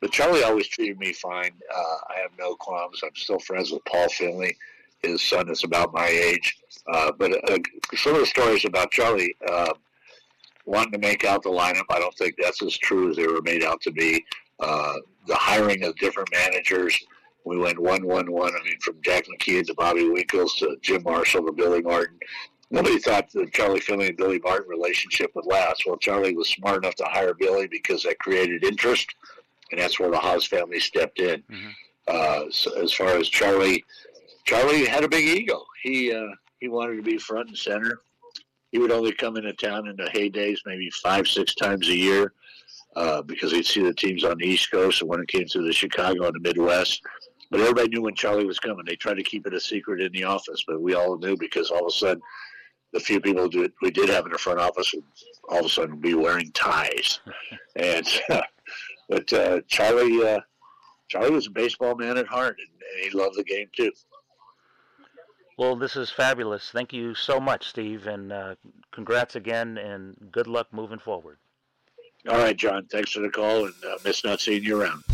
But 0.00 0.12
Charlie 0.12 0.44
always 0.44 0.68
treated 0.68 0.98
me 0.98 1.12
fine. 1.12 1.52
Uh, 1.74 1.96
I 2.08 2.20
have 2.20 2.30
no 2.38 2.54
qualms. 2.54 3.00
I'm 3.04 3.14
still 3.14 3.38
friends 3.40 3.72
with 3.72 3.84
Paul 3.84 4.08
Finley. 4.08 4.56
His 5.02 5.22
son 5.22 5.48
is 5.48 5.64
about 5.64 5.92
my 5.92 6.06
age. 6.06 6.56
Uh, 6.86 7.12
but 7.16 7.32
uh, 7.50 7.58
some 7.96 8.14
of 8.14 8.20
the 8.20 8.26
stories 8.26 8.64
about 8.64 8.90
Charlie 8.90 9.36
uh, 9.48 9.74
wanting 10.64 10.92
to 10.92 10.98
make 10.98 11.24
out 11.24 11.42
the 11.42 11.50
lineup, 11.50 11.84
I 11.90 11.98
don't 11.98 12.14
think 12.16 12.34
that's 12.38 12.62
as 12.62 12.76
true 12.78 13.10
as 13.10 13.16
they 13.16 13.26
were 13.26 13.42
made 13.42 13.64
out 13.64 13.80
to 13.82 13.90
be. 13.90 14.24
Uh, 14.60 14.94
the 15.26 15.34
hiring 15.34 15.82
of 15.84 15.96
different 15.96 16.28
managers, 16.32 16.98
we 17.44 17.58
went 17.58 17.78
one, 17.78 18.06
one, 18.06 18.30
one. 18.30 18.52
I 18.54 18.64
mean, 18.64 18.78
from 18.80 18.96
Jack 19.02 19.24
McKeon 19.26 19.66
to 19.66 19.74
Bobby 19.74 20.08
Winkles 20.08 20.54
to 20.56 20.76
Jim 20.80 21.02
Marshall 21.02 21.46
to 21.46 21.52
Billy 21.52 21.82
Martin 21.82 22.18
nobody 22.72 22.98
thought 22.98 23.30
the 23.30 23.46
Charlie 23.52 23.80
Finley 23.80 24.08
and 24.08 24.16
Billy 24.16 24.40
Martin 24.42 24.68
relationship 24.68 25.30
would 25.36 25.46
last. 25.46 25.86
Well, 25.86 25.98
Charlie 25.98 26.34
was 26.34 26.48
smart 26.48 26.82
enough 26.82 26.96
to 26.96 27.04
hire 27.04 27.34
Billy 27.34 27.68
because 27.68 28.02
that 28.02 28.18
created 28.18 28.64
interest, 28.64 29.14
and 29.70 29.80
that's 29.80 30.00
where 30.00 30.10
the 30.10 30.18
Haas 30.18 30.46
family 30.46 30.80
stepped 30.80 31.20
in. 31.20 31.42
Mm-hmm. 31.42 31.68
Uh, 32.08 32.50
so 32.50 32.82
as 32.82 32.92
far 32.92 33.16
as 33.16 33.28
Charlie, 33.28 33.84
Charlie 34.44 34.86
had 34.86 35.04
a 35.04 35.08
big 35.08 35.24
ego. 35.24 35.62
He 35.82 36.12
uh, 36.12 36.26
he 36.58 36.68
wanted 36.68 36.96
to 36.96 37.02
be 37.02 37.18
front 37.18 37.48
and 37.48 37.58
center. 37.58 38.00
He 38.72 38.78
would 38.78 38.90
only 38.90 39.12
come 39.12 39.36
into 39.36 39.52
town 39.52 39.86
in 39.86 39.96
the 39.96 40.04
heydays, 40.04 40.58
maybe 40.66 40.90
five, 40.90 41.28
six 41.28 41.54
times 41.54 41.88
a 41.88 41.94
year, 41.94 42.32
uh, 42.96 43.22
because 43.22 43.52
he'd 43.52 43.66
see 43.66 43.82
the 43.82 43.94
teams 43.94 44.24
on 44.24 44.38
the 44.38 44.46
East 44.46 44.70
Coast, 44.70 45.02
and 45.02 45.10
when 45.10 45.20
it 45.20 45.28
came 45.28 45.46
to 45.46 45.62
the 45.62 45.72
Chicago 45.72 46.26
and 46.26 46.34
the 46.34 46.40
Midwest. 46.40 47.02
But 47.50 47.60
everybody 47.60 47.88
knew 47.90 48.02
when 48.02 48.14
Charlie 48.14 48.46
was 48.46 48.58
coming. 48.58 48.84
They 48.86 48.96
tried 48.96 49.18
to 49.18 49.22
keep 49.22 49.46
it 49.46 49.52
a 49.52 49.60
secret 49.60 50.00
in 50.00 50.10
the 50.12 50.24
office, 50.24 50.64
but 50.66 50.80
we 50.80 50.94
all 50.94 51.18
knew 51.18 51.36
because 51.36 51.70
all 51.70 51.82
of 51.82 51.88
a 51.88 51.90
sudden 51.90 52.22
the 52.92 53.00
few 53.00 53.20
people 53.20 53.48
did, 53.48 53.72
we 53.82 53.90
did 53.90 54.08
have 54.08 54.26
in 54.26 54.32
the 54.32 54.38
front 54.38 54.58
office 54.58 54.92
would 54.94 55.04
all 55.50 55.60
of 55.60 55.66
a 55.66 55.68
sudden 55.68 55.98
be 55.98 56.14
wearing 56.14 56.50
ties. 56.52 57.20
and 57.76 58.06
but 59.08 59.32
uh, 59.32 59.60
Charlie, 59.68 60.26
uh, 60.26 60.40
Charlie 61.08 61.30
was 61.30 61.46
a 61.46 61.50
baseball 61.50 61.94
man 61.94 62.16
at 62.16 62.26
heart, 62.26 62.56
and, 62.58 62.68
and 62.68 63.12
he 63.12 63.18
loved 63.18 63.36
the 63.36 63.44
game 63.44 63.68
too. 63.76 63.92
Well, 65.62 65.76
this 65.76 65.94
is 65.94 66.10
fabulous. 66.10 66.72
Thank 66.72 66.92
you 66.92 67.14
so 67.14 67.38
much, 67.38 67.68
Steve, 67.68 68.08
and 68.08 68.32
uh, 68.32 68.56
congrats 68.90 69.36
again, 69.36 69.78
and 69.78 70.16
good 70.32 70.48
luck 70.48 70.66
moving 70.72 70.98
forward. 70.98 71.38
All 72.28 72.36
right, 72.36 72.56
John. 72.56 72.88
Thanks 72.90 73.12
for 73.12 73.20
the 73.20 73.28
call, 73.28 73.66
and 73.66 73.74
uh, 73.88 73.96
miss 74.04 74.24
not 74.24 74.40
seeing 74.40 74.64
you 74.64 74.82
around. 74.82 75.04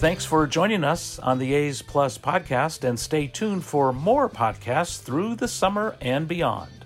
Thanks 0.00 0.24
for 0.24 0.46
joining 0.46 0.82
us 0.82 1.18
on 1.18 1.38
the 1.38 1.52
A's 1.52 1.82
Plus 1.82 2.16
podcast, 2.16 2.88
and 2.88 2.98
stay 2.98 3.26
tuned 3.26 3.66
for 3.66 3.92
more 3.92 4.30
podcasts 4.30 4.98
through 4.98 5.34
the 5.34 5.46
summer 5.46 5.98
and 6.00 6.26
beyond. 6.26 6.77